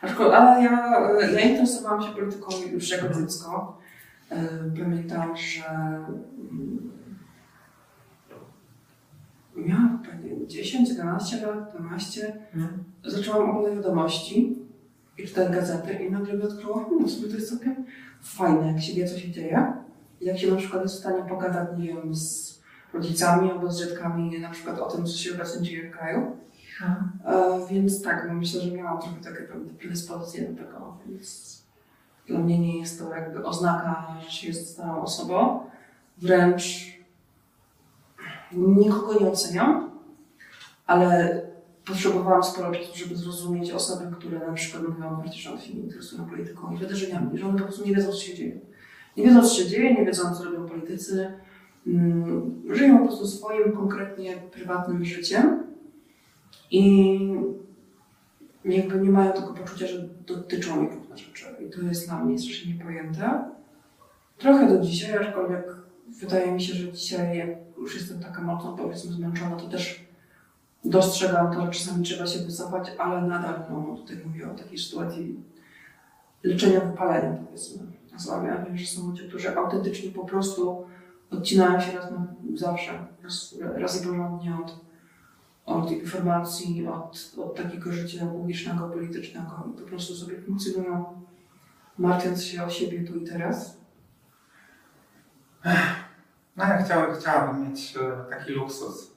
[0.03, 1.01] Aczkolwiek, ale ja,
[1.31, 3.79] ja interesowałam się polityką już jako dziecko.
[4.31, 4.49] E,
[4.79, 6.88] Pamiętam, że mm,
[9.59, 12.33] miałam pewnie 10, 11 lat, 12.
[12.55, 12.85] Mhm.
[13.05, 14.59] Zaczęłam oglądać wiadomości
[15.19, 17.85] i czytać gazety i nagle mi odkryło, hmm, w sumie to jest całkiem
[18.23, 19.73] fajne, jak się wie, co się dzieje.
[20.21, 22.59] jak się na przykład jest w stanie pogadać, nie wiem, z
[22.93, 26.37] rodzicami albo z dziadkami na przykład o tym, co się obecnie dzieje w kraju.
[27.25, 31.59] E, więc tak, no myślę, że miałam trochę takie pewne predyspozycje do tego, więc
[32.27, 35.61] dla mnie nie jest to jakby oznaka, że się jest stałą osobą.
[36.19, 36.98] Wręcz
[38.53, 39.91] nikogo nie oceniam,
[40.87, 41.43] ale
[41.85, 46.25] potrzebowałam sporo czasu, żeby zrozumieć osoby, które na przykład mówią, że one się nie interesują
[46.25, 48.61] polityką i wydarzeniami, że one po prostu nie wiedzą, co się dzieje.
[49.17, 51.33] Nie wiedzą, co się dzieje, nie wiedzą, co robią politycy.
[51.87, 55.63] Mm, żyją po prostu swoim konkretnie prywatnym życiem
[56.71, 57.19] i
[58.65, 61.45] jakby nie mają tego poczucia, że dotyczą ich różne rzeczy.
[61.67, 63.45] I to jest dla mnie strasznie niepojęte.
[64.39, 65.77] Trochę do dzisiaj, aczkolwiek
[66.09, 70.09] wydaje mi się, że dzisiaj, już jestem taka mocno powiedzmy zmęczona, to też
[70.85, 75.41] dostrzegam to, że czasami trzeba się wycofać, ale nadal, no tutaj mówię o takiej sytuacji
[76.43, 77.87] leczenia wypalenia, powiedzmy.
[78.29, 80.87] Ja wiem, że są ludzie, którzy autentycznie po prostu
[81.31, 84.81] odcinają się raz na zawsze, raz, raz porządnie od,
[85.67, 91.05] od informacji, od, od takiego życia publicznego, politycznego i po prostu sobie funkcjonują,
[91.99, 93.79] martwiąc się o siebie tu i teraz.
[96.59, 99.11] No ja chciałbym, chciałabym mieć e, taki luksus,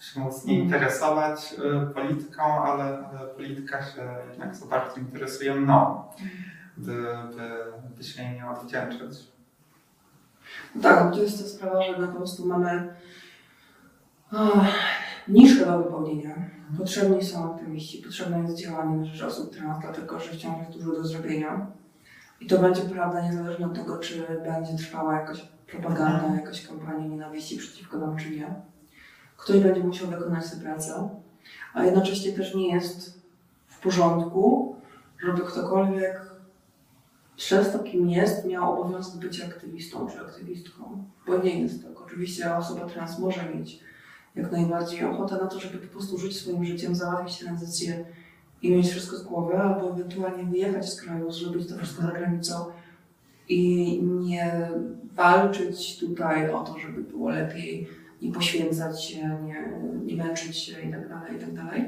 [0.00, 6.04] się móc nie interesować e, polityką, ale, ale polityka się jednak za bardzo interesuje mną,
[6.76, 6.92] by,
[7.36, 7.64] by,
[7.96, 9.18] by się jej nie odwdzięczyć.
[10.74, 12.94] No tak, to jest ta sprawa, że my po prostu mamy
[14.32, 14.66] oh,
[15.28, 16.34] niższe do wypełnienia.
[16.78, 20.92] Potrzebni są aktywiści, potrzebne jest działanie na rzecz osób trans, dlatego że wciąż jest dużo
[20.92, 21.66] do zrobienia.
[22.40, 27.56] I to będzie prawda niezależnie od tego, czy będzie trwała jakaś propaganda, jakaś kampania nienawiści
[27.56, 28.54] przeciwko nam, czy nie.
[29.36, 31.08] Ktoś będzie musiał wykonać tę pracę,
[31.74, 33.22] a jednocześnie też nie jest
[33.66, 34.76] w porządku,
[35.24, 36.30] żeby ktokolwiek
[37.36, 42.00] przez to, kim jest, miał obowiązek być aktywistą czy aktywistką, bo nie jest tak.
[42.00, 43.80] Oczywiście osoba trans może mieć
[44.34, 48.04] jak najbardziej ochotę na to, żeby po prostu żyć swoim życiem, załatwić tranzycję
[48.62, 52.54] i mieć wszystko z głowy, albo ewentualnie wyjechać z kraju, zrobić to wszystko za granicą
[53.50, 54.70] i nie
[55.14, 57.88] walczyć tutaj o to, żeby było lepiej,
[58.22, 59.72] nie poświęcać się, nie,
[60.04, 61.62] nie męczyć się itd., tak itd.
[61.70, 61.80] Tak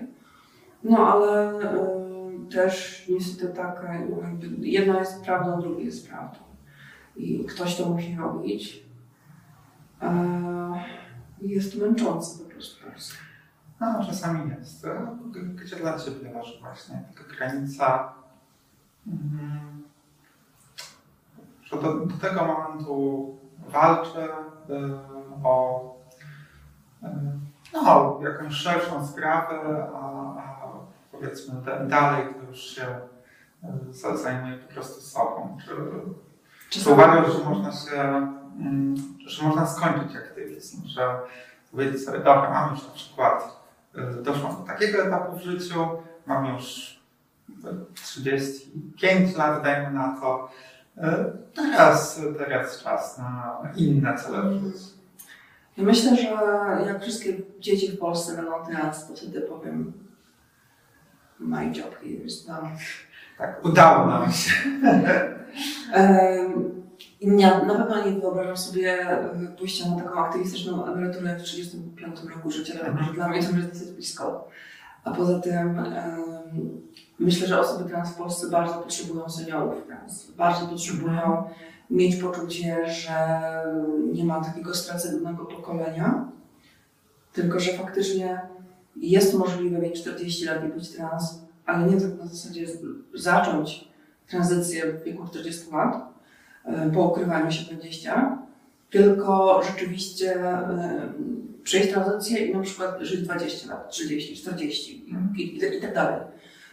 [0.84, 6.38] no ale y, też niestety tak, jakby jedno jest prawdą, drugie jest prawdą.
[7.16, 8.84] I ktoś to musi robić.
[10.02, 10.06] Y,
[11.42, 12.84] jest męczące po prostu.
[13.80, 14.86] No, czasami jest.
[15.54, 18.14] Gdzie dla Ciebie leży właśnie taka granica,
[19.06, 19.71] mm,
[21.72, 23.36] że do, do tego momentu
[23.68, 24.28] walczę
[25.44, 25.82] o
[27.72, 29.98] no, jakąś szerszą sprawę, a,
[30.36, 30.68] a
[31.12, 31.54] powiedzmy
[31.88, 32.86] dalej to już się
[34.14, 35.58] zajmuje po prostu sobą.
[35.64, 38.00] Czy, czy uważasz, że można się,
[38.58, 38.94] mm,
[39.26, 41.20] że można skończyć aktywizm, że
[41.70, 43.62] powiedzieć sobie, dobra, mam już na przykład
[43.94, 45.88] E, doszłam do takiego etapu w życiu,
[46.26, 46.96] mam już
[47.94, 50.50] 35 lat, dajmy na to.
[50.96, 51.24] E,
[51.54, 54.42] teraz, teraz czas na inne cele.
[55.76, 56.28] Ja myślę, że
[56.86, 59.92] jak wszystkie dzieci w Polsce będą teraz, to wtedy powiem
[61.38, 62.76] my job here is done.
[63.38, 64.52] Tak, udało nam się.
[67.20, 69.06] Ja na pewno nie wyobrażam sobie
[69.58, 73.68] pójścia na taką aktywistyczną emeryturę w 35 roku życia, dlatego że dla mnie to jest
[73.68, 74.48] dosyć blisko.
[75.04, 76.80] A poza tym um,
[77.18, 80.30] myślę, że osoby trans w Polsce bardzo potrzebują seniorów trans.
[80.30, 81.44] Bardzo potrzebują
[81.90, 83.40] mieć poczucie, że
[84.12, 86.28] nie ma takiego straconego pokolenia,
[87.32, 88.40] tylko że faktycznie
[88.96, 92.66] jest możliwe mieć 40 lat i być trans, ale nie tak na zasadzie
[93.14, 93.88] zacząć
[94.28, 96.12] tranzycję w wieku 40 lat,
[96.94, 98.38] po ukrywaniu się 20,
[98.90, 100.44] tylko rzeczywiście
[101.64, 106.20] przejść tranzycję i na przykład żyć 20 lat, 30, 40 i, i, i tak dalej.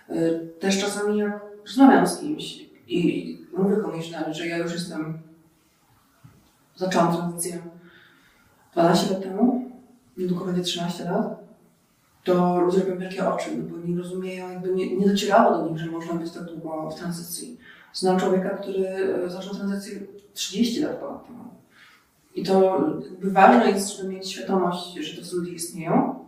[0.09, 5.19] E, też czasami jak rozmawiam z kimś i mówię komuś, że ja już jestem,
[6.75, 7.61] zaczęłam tranzycję
[8.73, 9.71] 12 lat temu,
[10.17, 11.39] niedługo będzie 13 lat,
[12.23, 15.79] to ludzie robią wielkie oczy, no bo nie rozumieją, jakby nie, nie docierało do nich,
[15.79, 17.57] że można być tak długo w tranzycji.
[17.93, 19.99] Znam człowieka, który e, zaczął tranzycję
[20.33, 21.58] 30 lat ponad temu.
[22.35, 26.25] I to jakby ważne jest, żeby mieć świadomość, że te ludzie istnieją,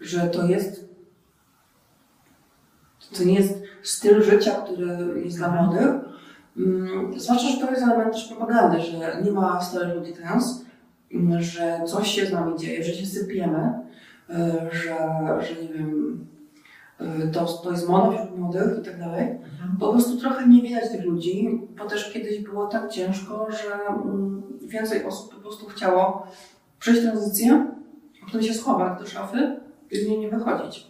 [0.00, 0.88] że to jest
[3.16, 5.88] to nie jest styl życia, który jest dla młodych.
[6.56, 10.64] Mm, zwłaszcza, że to jest element też propagandy, że nie ma starych ludzi trans,
[11.14, 13.72] mm, że coś się z nami dzieje, że się sypiemy,
[14.30, 14.96] e, że,
[15.40, 16.26] że nie wiem,
[17.00, 19.38] y, to, to jest moda wśród młodych i tak dalej.
[19.80, 24.42] Po prostu trochę nie widać tych ludzi, bo też kiedyś było tak ciężko, że mm,
[24.66, 26.26] więcej osób prostu chciało
[26.78, 27.66] przejść tranzycję,
[28.22, 30.86] a potem się schować do szafy i z niej nie wychodzić.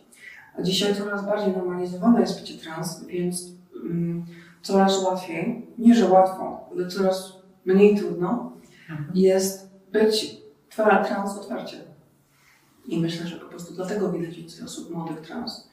[0.58, 3.44] A dzisiaj coraz bardziej normalizowane jest bycie trans, więc
[3.84, 4.24] mm,
[4.62, 7.32] coraz łatwiej, nie że łatwo, ale coraz
[7.64, 8.52] mniej trudno
[9.14, 10.36] jest być
[10.76, 11.76] trans otwarcie.
[12.86, 15.68] I myślę, że po prostu dlatego widać więcej osób młodych trans.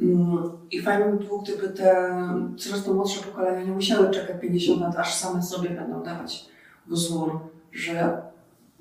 [0.00, 0.38] Mm,
[0.70, 2.16] I fajnie by było, gdyby te
[2.58, 6.50] coraz to młodsze pokolenia nie musiały czekać 50 lat, aż same sobie będą dawać
[6.86, 7.40] wzór,
[7.72, 8.22] że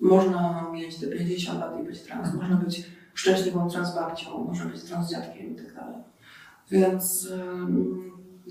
[0.01, 2.83] można mieć te 50 lat i być trans, można być
[3.13, 5.95] szczęśliwą transbabcią, można być transdziadkiem i tak dalej.
[6.71, 7.29] Więc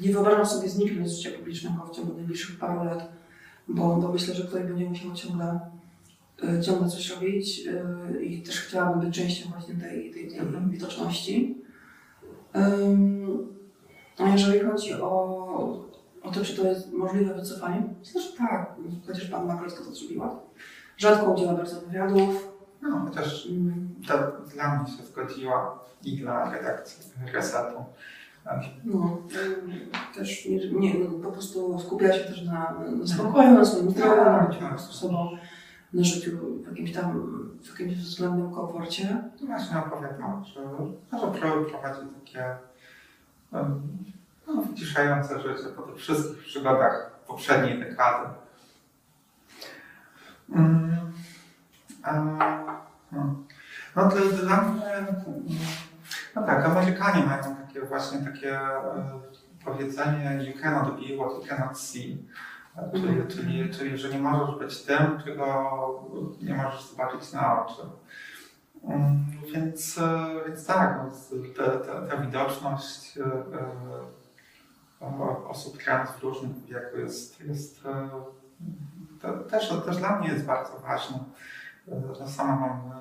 [0.01, 3.13] nie wyobrażam sobie zniknąć z życia publicznego w ciągu najbliższych paru lat,
[3.69, 5.61] bo, bo myślę, że ktoś będzie musiał ciągle,
[6.45, 7.67] y, ciągle coś robić
[8.17, 11.57] y, i też chciałabym być częścią właśnie tej, tej, tej widoczności.
[12.57, 13.49] Ym,
[14.19, 15.88] A jeżeli chodzi o,
[16.29, 18.75] o to, czy to jest możliwe wycofanie, myślę, że tak,
[19.07, 20.41] chociaż pan Makrowska to zrobiła.
[20.97, 22.49] Rzadko udziela bardzo wywiadów.
[22.83, 23.49] No, chociaż
[24.09, 24.15] to
[24.55, 27.85] dla mnie się zgodziła i dla redakcji Resetu.
[28.85, 29.73] No, ym,
[30.15, 34.17] też nie, nie, no, po prostu skupiała się też na, na spokoju, na swoim zdrowiu,
[34.25, 35.29] na po prostu sobą,
[35.93, 36.31] na życiu
[36.65, 37.13] w jakimś tam,
[37.63, 39.23] w jakimś względnym komforcie.
[39.41, 40.61] No właśnie opowiadał, że,
[41.19, 42.57] że pro- prowadzi takie
[43.53, 43.83] um,
[44.49, 48.29] no, wyciszające życie po tych wszystkich przygodach poprzedniej dekady.
[50.55, 51.13] Mm,
[52.03, 52.15] a,
[53.13, 54.11] no.
[54.11, 55.07] to dla mnie,
[56.37, 59.21] no tak, Amerykanie mają takie właśnie takie e,
[59.65, 62.29] powiedzenie you cannot be what you cannot see.
[62.93, 66.05] Czyli, czyli, czyli, że nie możesz być tym, czego
[66.43, 67.83] nie możesz zobaczyć na oczy.
[68.85, 71.01] Mm, Więc, e, więc tak,
[71.57, 73.23] te, te, ta widoczność e,
[75.49, 81.19] osób trans w różnym wieku jest, jest e, też, też dla mnie jest bardzo ważne.
[81.89, 82.93] E, Ja sama mam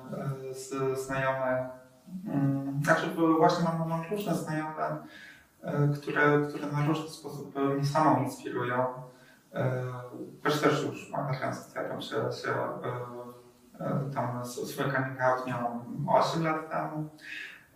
[0.50, 1.68] e, z, znajome,
[2.26, 4.96] mm, znaczy właśnie mam, mam różne znajome,
[5.62, 8.86] e, które, które na różny sposób mnie samą inspirują.
[9.54, 9.82] E,
[10.42, 13.28] Też też już tranzycja tam się, się e,
[13.80, 14.44] E, Tam
[15.20, 17.08] out miałam 8 lat temu.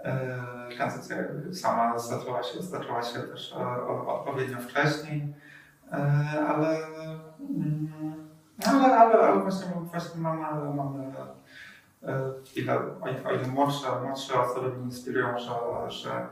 [0.05, 0.42] E,
[0.76, 1.16] Tranzycja
[1.53, 5.34] sama zaczęła się, zaczęła się też e, odpowiednio wcześniej,
[5.92, 6.76] E, ale,
[7.40, 7.92] mm,
[8.66, 11.12] ale, ale, ale właśnie, właśnie mamy, mamy
[12.57, 15.50] ile, o ile- młodsze, młodsze osoby mnie inspirują, że,
[15.90, 16.26] że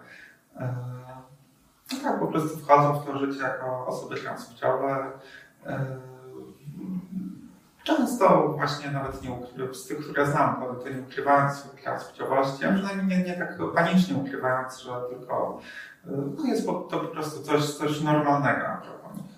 [1.92, 5.10] no tak, po prostu wchodzą w to życie jako osoby transpłciowe.
[7.96, 12.72] Często właśnie nawet nie ukry- z tych, które znam, to, nie ukrywając swojej transpłciowości, a
[12.72, 15.58] przynajmniej nie, nie tak panicznie ukrywając, że tylko
[16.06, 18.60] e, no jest po, to po prostu coś, coś normalnego
[19.16, 19.32] nich.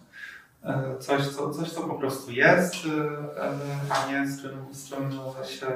[0.64, 3.48] E, Coś co, coś, co po prostu jest, e,
[3.94, 5.10] a nie z czym, z czym
[5.44, 5.66] się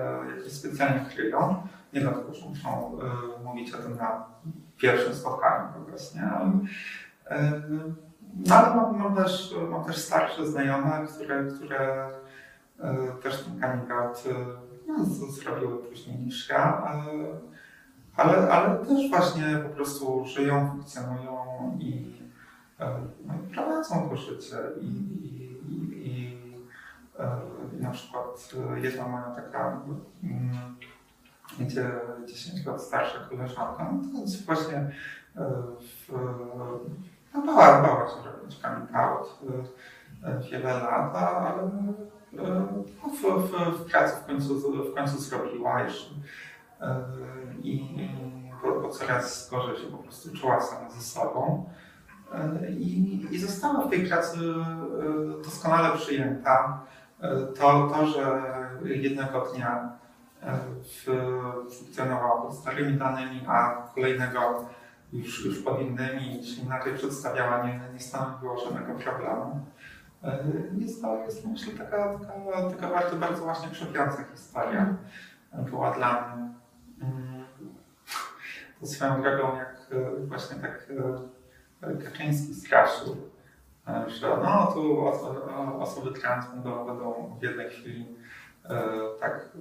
[0.49, 1.66] specjalnie kryją.
[1.93, 2.99] Nie dlatego, że muszą
[3.45, 4.24] mówić o tym na
[4.77, 6.22] pierwszym spotkaniu kogoś, nie?
[6.22, 6.51] Ale,
[7.31, 7.53] e,
[8.47, 12.09] no ale mam, mam, też, mam też starsze znajome, które, które
[13.22, 14.33] też ten coming out e,
[14.87, 17.05] no, zrobiły później niż ja, ale,
[18.16, 22.14] ale, ale też właśnie po prostu żyją, funkcjonują i,
[22.81, 26.39] e, no, prowadzą to życie i, i, i, i,
[27.18, 27.41] e,
[27.81, 29.81] na przykład e, jedna moja taka
[30.22, 30.77] mm,
[31.61, 31.91] gdzie
[32.27, 34.93] 10 lat starsza koleżanka, no to jest właśnie e,
[35.81, 36.12] w,
[37.35, 39.39] no bała, bała się robić coming out
[40.24, 45.83] e, e, wiele lat, ale e, w, w, w pracy w końcu, w końcu zrobiła
[45.83, 46.11] już
[46.81, 47.05] e,
[47.62, 48.09] i,
[48.62, 51.70] bo, bo coraz gorzej się po prostu czuła sama ze sobą
[52.35, 56.87] e, i, i została w tej pracy e, doskonale przyjęta.
[57.59, 58.43] To, to że
[58.85, 59.93] jednego dnia
[61.68, 64.64] funkcjonowała pod starymi danymi, a kolejnego
[65.12, 69.66] już, już pod innymi, czy inaczej przedstawiała, nie, nie stanowiło żadnego problemu.
[70.24, 70.44] E,
[70.78, 74.94] Jest to, jest myślę, taka, taka, taka bardzo, bardzo właśnie krzepiąca historia
[75.70, 76.48] była dla mnie.
[77.02, 77.44] Mm,
[78.80, 80.86] To swoją drogą, jak e, właśnie tak
[81.82, 83.16] e, Kaczyński straszył,
[83.88, 88.06] e, że no tu oso- osoby trans będą, będą w jednej chwili
[88.64, 88.68] e,
[89.20, 89.58] tak e,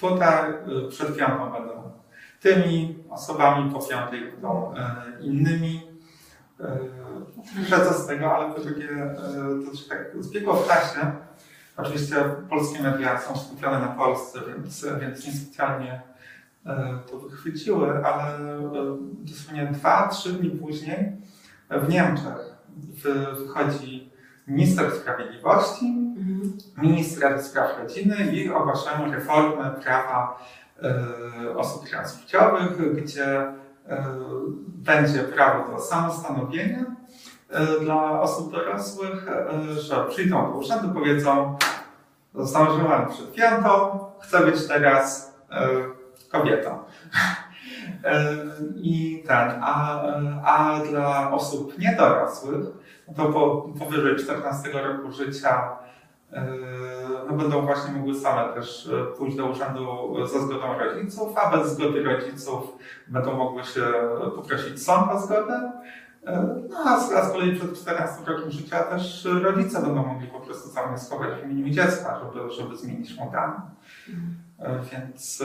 [0.00, 1.90] tutaj e, przed piątą będą
[2.40, 5.89] tymi osobami, po piątej będą e, innymi.
[7.68, 9.14] Że co z tego, ale po drugie e,
[9.70, 11.12] to się tak zbiegło w czasie.
[11.76, 12.16] Oczywiście
[12.50, 16.02] polskie media są skupione na Polsce, więc, więc niespecjalnie
[16.66, 18.60] e, to wychwyciły, ale e,
[19.20, 21.12] dosłownie dwa, trzy dni później
[21.70, 22.54] w Niemczech
[23.02, 24.10] wy- wychodzi
[24.48, 25.86] minister sprawiedliwości,
[26.20, 26.52] Mhm.
[26.78, 30.38] ministra do spraw rodziny i ogłaszają reformę prawa
[31.56, 33.52] osób transpłciowych, gdzie
[34.66, 36.84] będzie prawo do samostanowienia
[37.50, 41.58] e, dla osób dorosłych, e, że przyjdą do urzędu, powiedzą,
[42.34, 45.68] zdążyłem przed piątą, chcę być teraz e,
[46.30, 46.78] kobietą.
[48.04, 48.36] E,
[48.76, 50.02] I ten, a,
[50.44, 52.66] a dla osób niedorosłych,
[53.16, 55.89] to po, powyżej 14 roku życia e,
[57.28, 59.86] no będą właśnie mogły same też e, pójść do urzędu
[60.26, 62.76] za zgodą rodziców, a bez zgody rodziców
[63.08, 63.82] będą mogły się
[64.36, 65.72] poprosić sąd o zgodę.
[66.26, 70.68] E, No a z, kolei przed 14 rokiem życia też rodzice będą mogli po prostu
[70.68, 73.60] zawnioskować w imieniu dziecka, żeby, żeby zmienić mu dane.
[74.58, 75.42] E, Więc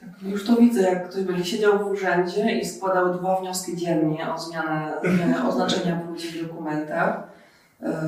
[0.00, 4.34] Tak, już to widzę, jak ktoś będzie siedział w urzędzie i składał dwa wnioski dziennie
[4.34, 5.00] o zmianę,
[5.48, 7.22] oznaczenia płci w dokumentach.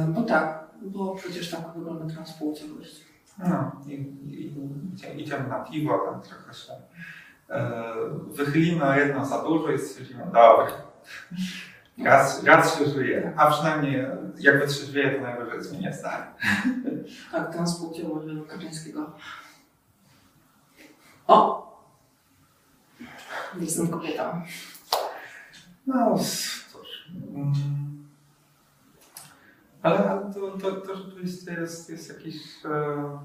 [0.09, 3.05] Bo tak, bo przecież tak wygląda transpłciowość.
[3.39, 4.55] No, i, i,
[4.95, 6.73] idzie- idziemy na piwo, tam trochę się
[7.51, 7.83] e,
[8.27, 10.67] wychylimy o jedno za dużo i stwierdzimy, dobra,
[12.05, 14.07] raz, raz się żyje, a przynajmniej
[14.39, 16.27] jak wytrzeźwieje, to najwyżej zmienię zdanie.
[17.33, 19.11] Tak, transpłciowość według Kaczyńskiego.
[21.27, 21.63] O!
[23.61, 24.43] Jestem kobietą.
[25.87, 26.19] No,
[26.73, 27.11] cóż.
[27.35, 27.53] mm.
[29.83, 33.19] Ale to, to, to rzeczywiście jest, jest jakiś, e,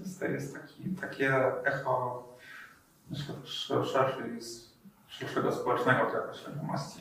[0.00, 2.24] jest, jest taki, takie echo
[3.44, 4.40] szerszej,
[5.08, 7.00] szerszego społecznego trochę świadomości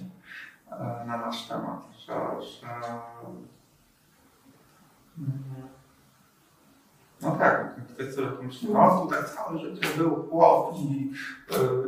[0.72, 2.68] e, na nasz temat, że, że
[5.18, 5.68] mm,
[7.22, 10.78] no tak, ktoś sobie pomyśli, no tutaj całe życie był chłop e,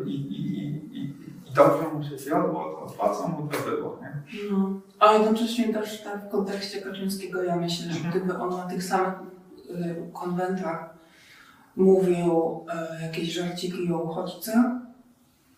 [0.05, 0.67] i, i,
[0.97, 1.24] i, i
[1.55, 2.31] dobrze mu się
[2.97, 4.23] po co mu to było, nie?
[4.51, 4.69] No.
[4.99, 9.13] A jednocześnie też tak w kontekście Kaczyńskiego ja myślę, że gdyby on na tych samych
[9.69, 10.95] y, konwentach
[11.75, 12.65] mówił
[12.99, 14.65] y, jakieś żarciki o uchodźcach,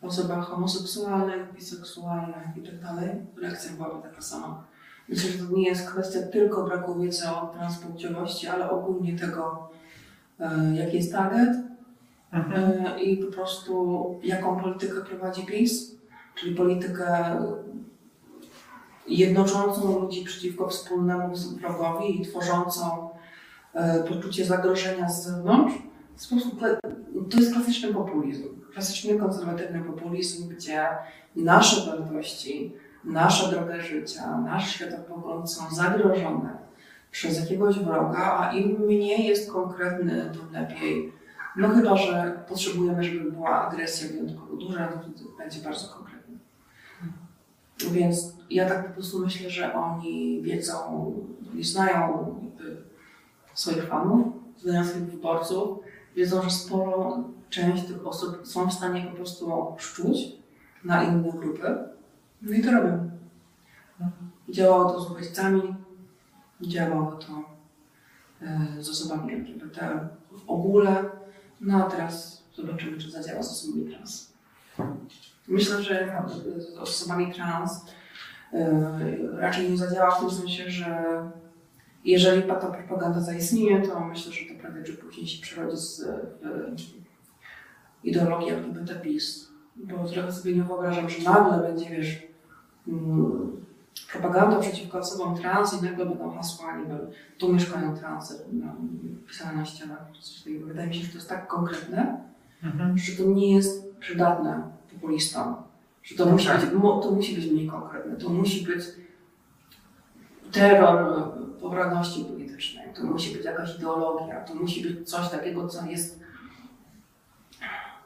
[0.01, 3.09] osobach homoseksualnych, biseksualnych i tak dalej,
[3.41, 4.63] reakcja byłaby taka sama.
[5.09, 9.69] Myślę, że to nie jest kwestia tylko braku wiedzy o transpłciowości, ale ogólnie tego,
[10.39, 11.66] y, jaki jest target
[12.33, 15.95] y, i po prostu jaką politykę prowadzi PiS,
[16.35, 17.37] czyli politykę
[19.07, 23.09] jednoczącą ludzi przeciwko wspólnemu wrogowi i tworzącą
[23.73, 25.75] e, poczucie zagrożenia z zewnątrz.
[27.29, 30.87] To jest klasyczny populizm, klasyczny konserwatywny populizm, gdzie
[31.35, 32.73] nasze wartości,
[33.03, 36.57] nasza droga życia, nasz światopogląd są zagrożone
[37.11, 41.13] przez jakiegoś wroga, a im mniej jest konkretny, tym lepiej.
[41.57, 46.35] No chyba, że potrzebujemy, żeby była agresja wyjątkowo duża, no to będzie bardzo konkretne.
[47.91, 51.13] Więc ja tak po prostu myślę, że oni wiedzą,
[51.53, 52.35] nie znają
[53.53, 54.27] swoich fanów,
[54.57, 55.79] znają swoich wyborców,
[56.15, 60.17] wiedzą, że sporą część tych osób są w stanie po prostu szczuć
[60.83, 61.77] na inne grupy.
[62.41, 63.11] No i to robią.
[64.49, 65.75] Działało to z uchodźcami,
[66.61, 67.27] działało to
[68.41, 71.09] e, z osobami LGBT w ogóle,
[71.61, 74.33] no a teraz zobaczymy, czy zadziała z osobami trans.
[75.47, 76.23] Myślę, że
[76.57, 77.85] z osobami trans
[78.53, 78.59] yy,
[79.37, 81.21] raczej nie zadziała w tym sensie, że
[82.05, 86.75] jeżeli ta propaganda zaistnieje, to myślę, że to prędzej czy później się przerodzi z yy,
[88.03, 89.01] ideologii LGBT.
[89.75, 92.27] Bo trochę sobie nie wyobrażam, że nagle będzie, wiesz,
[92.87, 93.65] mm,
[94.11, 96.99] propaganda przeciwko osobom trans i nagle będą hasła, nie wiem,
[97.37, 98.65] tu mieszkają transy no,
[99.27, 100.05] pisane na ścianach.
[100.21, 100.67] Coś takiego.
[100.67, 102.27] Wydaje mi się, że to jest tak konkretne,
[102.63, 102.97] Mhm.
[102.97, 105.55] że to nie jest przydatne populistom.
[106.03, 106.61] Że to, musi tak.
[106.61, 108.15] być, to musi być mniej konkretne.
[108.15, 108.85] To musi być
[110.51, 111.31] terror
[111.61, 112.93] poprawności politycznej.
[112.93, 114.41] To musi być jakaś ideologia.
[114.41, 116.19] To musi być coś takiego, co jest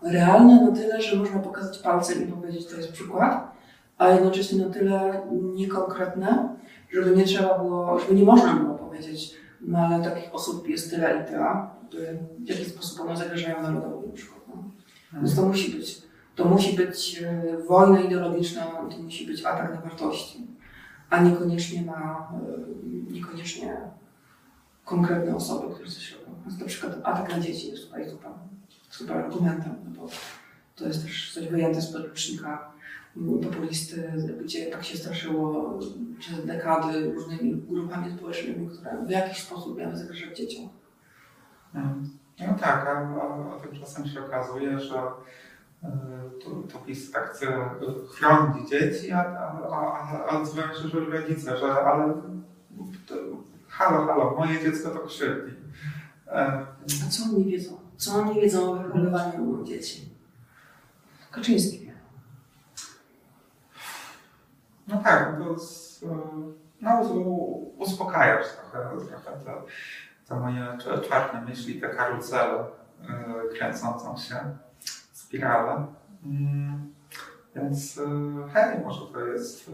[0.01, 3.50] realne na tyle, że można pokazać palcem i powiedzieć, to jest przykład,
[4.01, 6.55] a jednocześnie na tyle niekonkretne,
[6.93, 11.23] żeby nie trzeba było, żeby nie można było powiedzieć, no ale takich osób jest tyle
[11.23, 11.67] i tyle,
[12.39, 14.41] w jaki sposób one zagrażają narodowi na przykład.
[14.47, 14.63] No.
[15.13, 16.01] Więc to musi być.
[16.35, 20.47] To musi być e, wojna ideologiczna, to musi być atak na wartości,
[21.09, 22.31] a niekoniecznie na,
[23.09, 23.77] e, niekoniecznie
[24.85, 26.41] konkretne osoby, które coś robią.
[26.45, 28.31] Więc na przykład atak na dzieci jest tutaj super,
[28.89, 30.09] super argumentem, no bo
[30.75, 32.71] to jest też coś wyjęte z podręcznika
[33.43, 34.11] populisty,
[34.43, 35.79] gdzie tak się straszyło
[36.19, 40.69] przez dekady różnymi grupami społecznymi, które w jakiś sposób miały zagrażać dzieciom.
[42.47, 45.01] No tak, a, a, a tymczasem się okazuje, że
[46.43, 47.47] tu, tu PiS tak chce
[48.09, 52.13] chronić dzieci, a, a, a, odzywają się, że rodzice, że ale
[53.07, 53.15] to,
[53.67, 55.55] halo, halo, moje dziecko to krzywdzi.
[56.27, 56.65] E,
[57.07, 57.79] A co oni wiedzą?
[57.97, 60.09] Co oni wiedzą o wychowywaniu dzieci?
[61.31, 61.91] Kaczyński wie.
[64.91, 66.05] No tak, to z,
[66.81, 69.51] no, u- uspokajasz trochę, trochę te,
[70.27, 74.35] te moje cz- czarne myśli, te karuzele y, kręcącą się,
[75.13, 75.85] spirale.
[76.25, 76.93] Mm,
[77.55, 78.01] więc y,
[78.53, 79.71] hej, może to jest,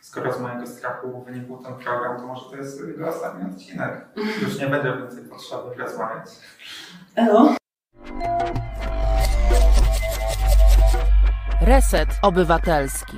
[0.00, 4.06] skoro z mojego strachu wynikł ten program, to może to jest jego ostatni odcinek.
[4.42, 6.28] Już nie będzie więcej potrzeby rozmawiać.
[7.16, 7.54] Elo?
[11.60, 13.16] Reset Obywatelski.